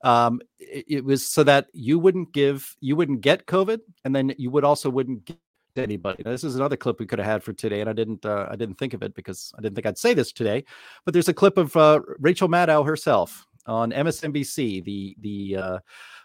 [0.03, 4.33] Um, it, it was so that you wouldn't give you wouldn't get COVID, and then
[4.39, 5.39] you would also wouldn't get
[5.77, 6.23] anybody.
[6.25, 8.25] Now, this is another clip we could have had for today, and I didn't.
[8.25, 10.65] Uh, I didn't think of it because I didn't think I'd say this today.
[11.05, 15.79] But there's a clip of uh, Rachel Maddow herself on MSNBC, the the uh,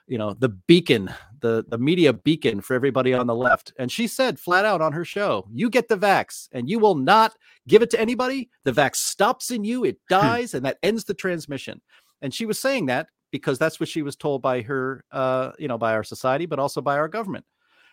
[0.07, 1.09] you know the beacon,
[1.39, 4.93] the the media beacon for everybody on the left, and she said flat out on
[4.93, 7.35] her show, "You get the vax, and you will not
[7.67, 8.49] give it to anybody.
[8.63, 10.15] The vax stops in you, it hmm.
[10.15, 11.81] dies, and that ends the transmission."
[12.21, 15.67] And she was saying that because that's what she was told by her, uh, you
[15.67, 17.45] know, by our society, but also by our government.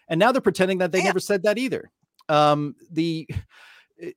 [0.09, 1.91] And now they're pretending that they never said that either.
[2.29, 3.29] Um, the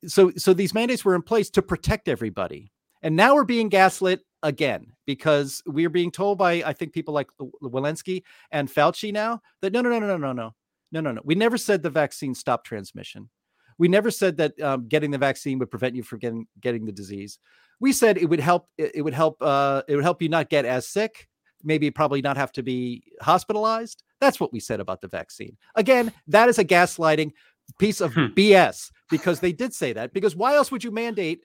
[0.07, 2.71] so so these mandates were in place to protect everybody,
[3.01, 7.27] and now we're being gaslit again because we're being told by I think people like
[7.61, 10.53] Walensky and Fauci now that no no no no no no no
[10.91, 13.29] no no no we never said the vaccine stopped transmission.
[13.77, 16.91] We never said that um, getting the vaccine would prevent you from getting getting the
[16.91, 17.39] disease.
[17.79, 18.67] We said it would help.
[18.77, 19.41] It would help.
[19.41, 21.29] Uh, it would help you not get as sick.
[21.63, 24.03] Maybe probably not have to be hospitalized.
[24.19, 25.57] That's what we said about the vaccine.
[25.75, 27.31] Again, that is a gaslighting
[27.79, 28.27] piece of hmm.
[28.35, 30.13] BS because they did say that.
[30.13, 31.41] Because why else would you mandate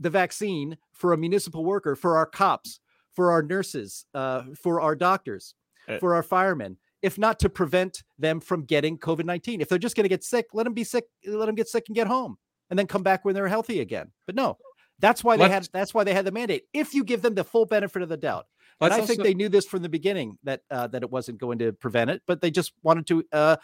[0.00, 2.80] the vaccine for a municipal worker, for our cops,
[3.14, 5.54] for our nurses, uh, for our doctors,
[5.88, 9.60] uh, for our firemen, if not to prevent them from getting COVID 19.
[9.60, 11.84] If they're just going to get sick, let them be sick, let them get sick
[11.88, 12.36] and get home
[12.70, 14.10] and then come back when they're healthy again.
[14.26, 14.56] But no,
[14.98, 16.64] that's why they had that's why they had the mandate.
[16.72, 18.46] If you give them the full benefit of the doubt.
[18.80, 21.38] And I think also, they knew this from the beginning that uh, that it wasn't
[21.38, 23.56] going to prevent it, but they just wanted to uh,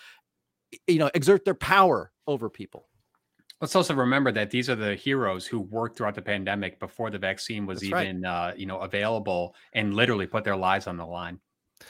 [0.87, 2.87] you know exert their power over people.
[3.61, 7.19] Let's also remember that these are the heroes who worked throughout the pandemic before the
[7.19, 8.51] vaccine was That's even, right.
[8.51, 11.41] uh, you know, available, and literally put their lives on the line.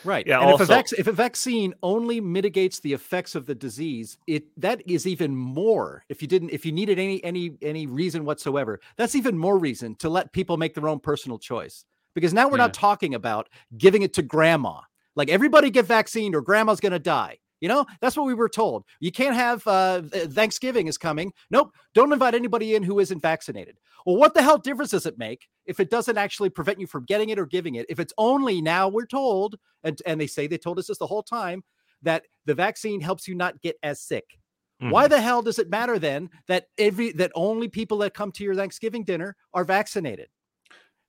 [0.05, 0.27] Right.
[0.27, 0.41] Yeah.
[0.41, 4.19] And also, if, a vac- if a vaccine only mitigates the effects of the disease,
[4.27, 6.05] it that is even more.
[6.09, 9.95] If you didn't, if you needed any any any reason whatsoever, that's even more reason
[9.97, 11.85] to let people make their own personal choice.
[12.15, 12.65] Because now we're yeah.
[12.65, 14.81] not talking about giving it to grandma.
[15.17, 17.39] Like everybody get vaccinated or grandma's going to die.
[17.61, 18.85] You know, that's what we were told.
[19.01, 21.33] You can't have uh, Thanksgiving is coming.
[21.51, 21.73] Nope.
[21.95, 23.79] Don't invite anybody in who isn't vaccinated.
[24.07, 27.05] Well, what the hell difference does it make if it doesn't actually prevent you from
[27.05, 27.87] getting it or giving it?
[27.89, 31.07] If it's only now we're told, and, and they say they told us this the
[31.07, 31.65] whole time,
[32.03, 34.39] that the vaccine helps you not get as sick.
[34.81, 34.91] Mm-hmm.
[34.93, 38.45] Why the hell does it matter then that every that only people that come to
[38.45, 40.29] your Thanksgiving dinner are vaccinated?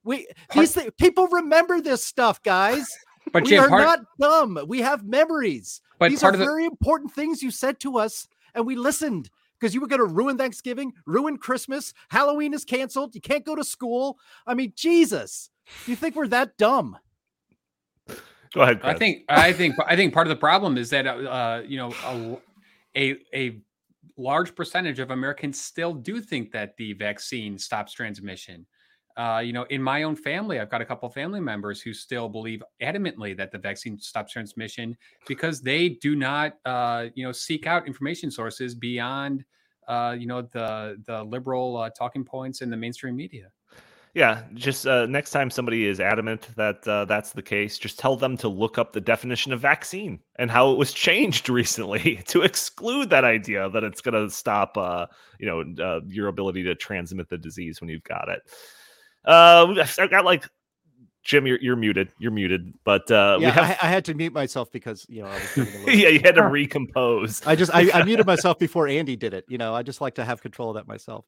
[0.02, 2.88] We these th- people remember this stuff, guys.
[3.32, 4.58] But we Jim, are part, not dumb.
[4.66, 5.80] We have memories.
[6.00, 9.28] But These are the, very important things you said to us, and we listened
[9.60, 11.92] because you were going to ruin Thanksgiving, ruin Christmas.
[12.08, 13.14] Halloween is canceled.
[13.14, 14.18] You can't go to school.
[14.46, 15.50] I mean, Jesus,
[15.86, 16.96] you think we're that dumb?
[18.54, 18.80] Go ahead.
[18.80, 18.94] Chris.
[18.94, 22.40] I think I think I think part of the problem is that uh, you know
[22.96, 23.60] a, a a
[24.16, 28.66] large percentage of Americans still do think that the vaccine stops transmission.
[29.16, 32.28] Uh, you know, in my own family, I've got a couple family members who still
[32.28, 34.96] believe adamantly that the vaccine stops transmission
[35.26, 39.44] because they do not, uh, you know, seek out information sources beyond
[39.90, 43.50] uh, you know the the liberal uh, talking points in the mainstream media.
[44.14, 48.16] Yeah, just uh, next time somebody is adamant that uh, that's the case, just tell
[48.16, 52.42] them to look up the definition of vaccine and how it was changed recently to
[52.42, 54.76] exclude that idea that it's going to stop,
[55.38, 58.42] you know, your ability to transmit the disease when you've got it.
[59.24, 60.46] Uh, I've got like
[61.22, 62.08] Jim, you're, you're muted.
[62.18, 62.72] You're muted.
[62.84, 63.64] But uh, yeah, we have.
[63.64, 65.28] I, I, had to mute myself because you know.
[65.28, 65.90] I was little...
[65.90, 67.46] yeah, you had to recompose.
[67.46, 69.44] I just I, I, muted myself before Andy did it.
[69.48, 71.26] You know, I just like to have control of that myself.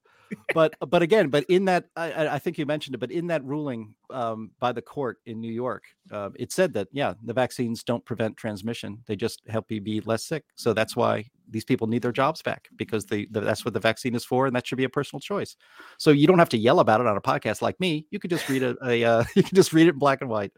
[0.55, 3.45] But but again, but in that I, I think you mentioned it, but in that
[3.45, 7.83] ruling um, by the court in New York, uh, it said that yeah, the vaccines
[7.83, 10.45] don't prevent transmission; they just help you be less sick.
[10.55, 13.81] So that's why these people need their jobs back because they, the, that's what the
[13.81, 15.57] vaccine is for, and that should be a personal choice.
[15.99, 18.07] So you don't have to yell about it on a podcast like me.
[18.11, 20.31] You could just read a, a uh, you can just read it in black and
[20.31, 20.53] white.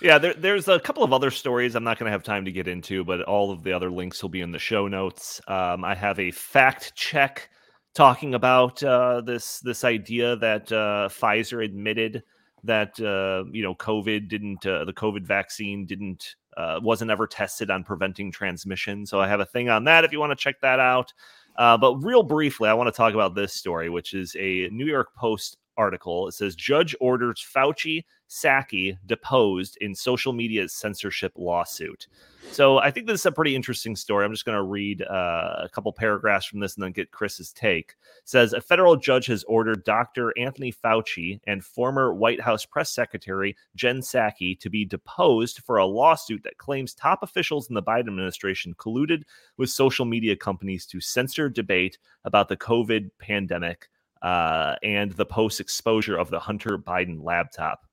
[0.00, 2.52] Yeah, there, there's a couple of other stories I'm not going to have time to
[2.52, 5.40] get into, but all of the other links will be in the show notes.
[5.48, 7.48] Um, I have a fact check
[7.96, 12.22] talking about uh, this this idea that uh, Pfizer admitted
[12.62, 17.70] that uh, you know COVID didn't uh, the COVID vaccine didn't uh, wasn't ever tested
[17.70, 19.06] on preventing transmission.
[19.06, 21.12] So I have a thing on that if you want to check that out.
[21.56, 24.86] Uh, but real briefly, I want to talk about this story, which is a New
[24.86, 26.28] York Post article.
[26.28, 32.08] It says Judge orders Fauci, Psaki deposed in social media's censorship lawsuit.
[32.52, 34.24] So I think this is a pretty interesting story.
[34.24, 37.52] I'm just going to read uh, a couple paragraphs from this and then get Chris's
[37.52, 37.96] take.
[38.18, 40.32] It says a federal judge has ordered Dr.
[40.38, 45.86] Anthony Fauci and former White House press secretary Jen Psaki to be deposed for a
[45.86, 49.22] lawsuit that claims top officials in the Biden administration colluded
[49.56, 53.88] with social media companies to censor debate about the COVID pandemic
[54.22, 57.85] uh, and the post exposure of the Hunter Biden laptop.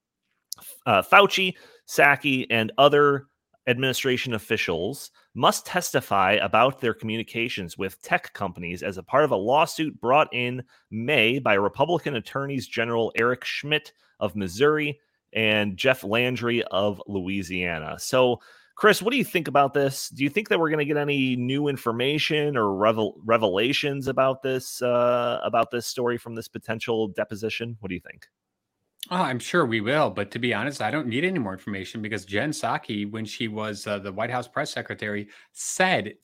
[0.85, 1.55] Uh, Fauci,
[1.87, 3.27] Psaki, and other
[3.67, 9.35] administration officials must testify about their communications with tech companies as a part of a
[9.35, 14.99] lawsuit brought in May by Republican attorneys general Eric Schmitt of Missouri
[15.33, 17.97] and Jeff Landry of Louisiana.
[17.99, 18.39] So,
[18.75, 20.09] Chris, what do you think about this?
[20.09, 24.41] Do you think that we're going to get any new information or revel- revelations about
[24.41, 27.77] this uh, about this story from this potential deposition?
[27.79, 28.27] What do you think?
[29.13, 30.09] Oh, I'm sure we will.
[30.09, 33.47] But to be honest, I don't need any more information because Jen Psaki, when she
[33.47, 36.15] was uh, the White House press secretary, said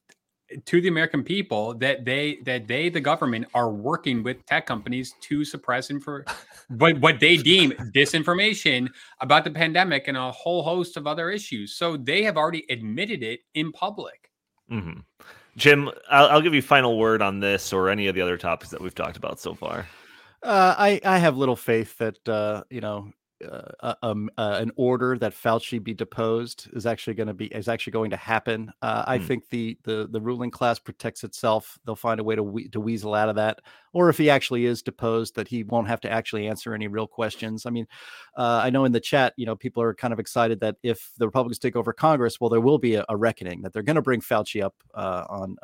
[0.66, 5.14] to the American people that they that they the government are working with tech companies
[5.22, 6.24] to suppress info
[6.70, 8.88] what what they deem disinformation
[9.22, 11.76] about the pandemic and a whole host of other issues.
[11.76, 14.32] So they have already admitted it in public.
[14.72, 15.02] Mm-hmm.
[15.58, 18.72] Jim, I'll, I'll give you final word on this or any of the other topics
[18.72, 19.86] that we've talked about so far.
[20.44, 23.12] Uh, I I have little faith that uh, you know
[23.48, 27.68] uh, um, uh, an order that Fauci be deposed is actually going to be is
[27.68, 28.72] actually going to happen.
[28.82, 29.26] Uh, I mm.
[29.26, 31.78] think the the the ruling class protects itself.
[31.86, 33.60] They'll find a way to we- to weasel out of that.
[33.94, 37.08] Or if he actually is deposed, that he won't have to actually answer any real
[37.08, 37.66] questions.
[37.66, 37.88] I mean,
[38.38, 41.12] uh, I know in the chat, you know, people are kind of excited that if
[41.18, 43.96] the Republicans take over Congress, well, there will be a, a reckoning that they're going
[43.96, 45.56] to bring Fauci up uh, on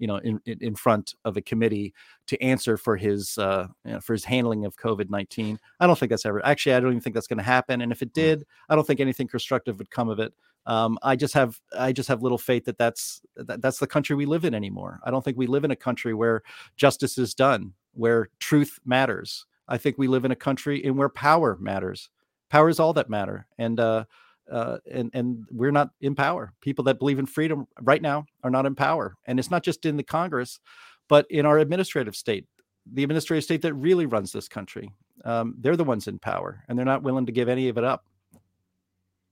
[0.00, 1.94] you know in in front of a committee
[2.26, 5.60] to answer for his uh, you know, for his handling of COVID nineteen.
[5.78, 6.74] I don't think that's ever actually.
[6.74, 7.82] I don't even think that's going to happen.
[7.82, 8.14] And if it mm.
[8.14, 10.32] did, I don't think anything constructive would come of it.
[10.66, 14.16] Um, I just have I just have little faith that that's that, that's the country
[14.16, 15.00] we live in anymore.
[15.04, 16.42] I don't think we live in a country where
[16.76, 19.46] justice is done, where truth matters.
[19.68, 22.10] I think we live in a country in where power matters.
[22.48, 24.04] Power is all that matter, and uh,
[24.50, 26.52] uh, and and we're not in power.
[26.60, 29.86] People that believe in freedom right now are not in power, and it's not just
[29.86, 30.60] in the Congress,
[31.08, 32.46] but in our administrative state,
[32.92, 34.90] the administrative state that really runs this country.
[35.24, 37.84] Um, they're the ones in power, and they're not willing to give any of it
[37.84, 38.04] up.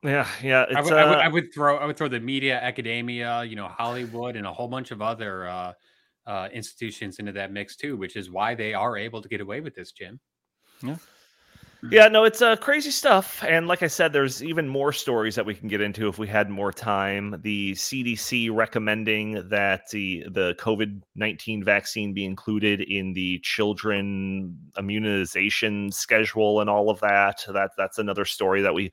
[0.02, 0.64] Yeah, yeah.
[0.74, 3.56] I would, uh, I, would, I would, throw I would throw the media, academia, you
[3.56, 5.72] know, Hollywood, and a whole bunch of other uh,
[6.26, 9.60] uh, institutions into that mix too, which is why they are able to get away
[9.60, 10.20] with this, Jim.
[10.82, 10.96] Yeah.
[11.82, 13.42] Yeah, no, it's uh, crazy stuff.
[13.46, 16.26] And like I said, there's even more stories that we can get into if we
[16.26, 17.36] had more time.
[17.42, 25.92] The CDC recommending that the the COVID nineteen vaccine be included in the children immunization
[25.92, 27.44] schedule and all of that.
[27.46, 28.92] That that's another story that we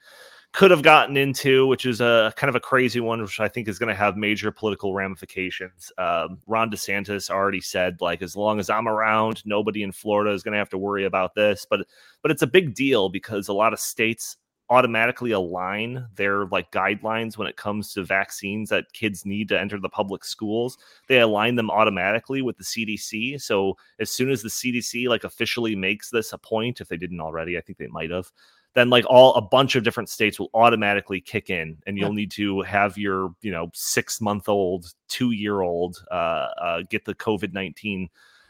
[0.56, 3.68] could have gotten into, which is a kind of a crazy one, which I think
[3.68, 5.91] is going to have major political ramifications.
[5.97, 10.43] Um, Ron DeSantis already said, like, as long as I'm around, nobody in Florida is
[10.43, 11.68] going to have to worry about this.
[11.70, 11.86] But
[12.22, 14.38] but it's a big deal because a lot of states
[14.70, 19.80] automatically align their like guidelines when it comes to vaccines that kids need to enter
[19.80, 24.49] the public schools they align them automatically with the cdc so as soon as the
[24.49, 28.10] cdc like officially makes this a point if they didn't already i think they might
[28.10, 28.32] have
[28.76, 32.30] then like all a bunch of different states will automatically kick in and you'll need
[32.30, 37.15] to have your you know six month old two year old uh, uh, get the
[37.15, 38.07] covid-19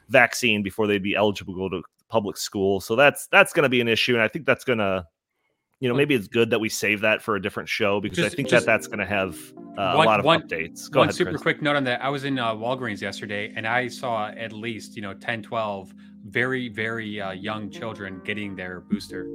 [0.09, 3.69] vaccine before they'd be eligible to go to public school so that's that's going to
[3.69, 5.05] be an issue and i think that's going to
[5.79, 8.33] you know maybe it's good that we save that for a different show because Just-
[8.33, 9.37] i think that that's going to have
[9.77, 11.41] uh, a lot of one- updates go one ahead super Chris.
[11.41, 12.01] quick note on that.
[12.01, 15.93] I was in uh, Walgreens yesterday and I saw at least, you know, 10, 12
[16.27, 19.27] very, very uh, young children getting their booster.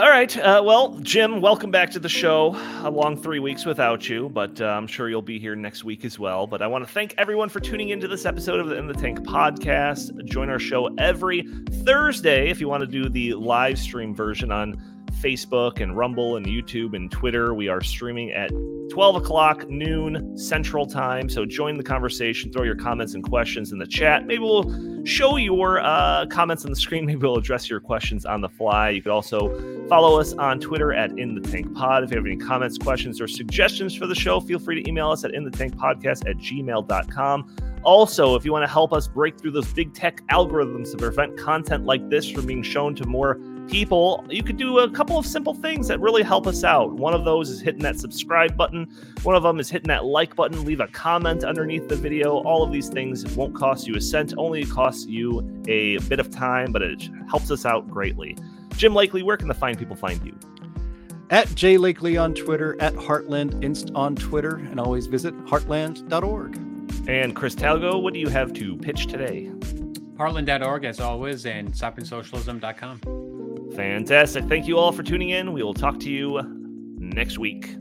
[0.00, 0.34] All right.
[0.38, 2.56] Uh, well, Jim, welcome back to the show.
[2.82, 6.06] A long three weeks without you, but uh, I'm sure you'll be here next week
[6.06, 6.46] as well.
[6.46, 8.94] But I want to thank everyone for tuning into this episode of the In the
[8.94, 10.24] Tank podcast.
[10.24, 11.42] Join our show every
[11.84, 14.80] Thursday if you want to do the live stream version on
[15.20, 17.54] Facebook and Rumble and YouTube and Twitter.
[17.54, 18.50] We are streaming at
[18.90, 21.28] 12 o'clock noon Central Time.
[21.28, 24.26] So join the conversation, throw your comments and questions in the chat.
[24.26, 27.06] Maybe we'll show your uh, comments on the screen.
[27.06, 28.90] Maybe we'll address your questions on the fly.
[28.90, 32.02] You could also follow us on Twitter at In the Tank Pod.
[32.02, 35.10] If you have any comments, questions, or suggestions for the show, feel free to email
[35.10, 37.56] us at in the tank podcast at gmail.com.
[37.82, 41.38] Also, if you want to help us break through those big tech algorithms to prevent
[41.38, 43.38] content like this from being shown to more
[43.70, 46.92] people, you could do a couple of simple things that really help us out.
[46.92, 48.92] One of those is hitting that subscribe button,
[49.22, 52.38] one of them is hitting that like button, leave a comment underneath the video.
[52.42, 56.18] All of these things won't cost you a cent, only it costs you a bit
[56.18, 58.36] of time, but it helps us out greatly.
[58.76, 60.36] Jim Lakely, where can the fine people find you?
[61.30, 66.56] At Jay Lakely on Twitter, at Heartland Inst on Twitter, and always visit heartland.org.
[67.08, 69.50] And Chris Talgo, what do you have to pitch today?
[70.20, 73.72] Heartland.org, as always, and stoppingsocialism.com.
[73.74, 74.44] Fantastic.
[74.44, 75.54] Thank you all for tuning in.
[75.54, 76.42] We will talk to you
[76.98, 77.78] next week.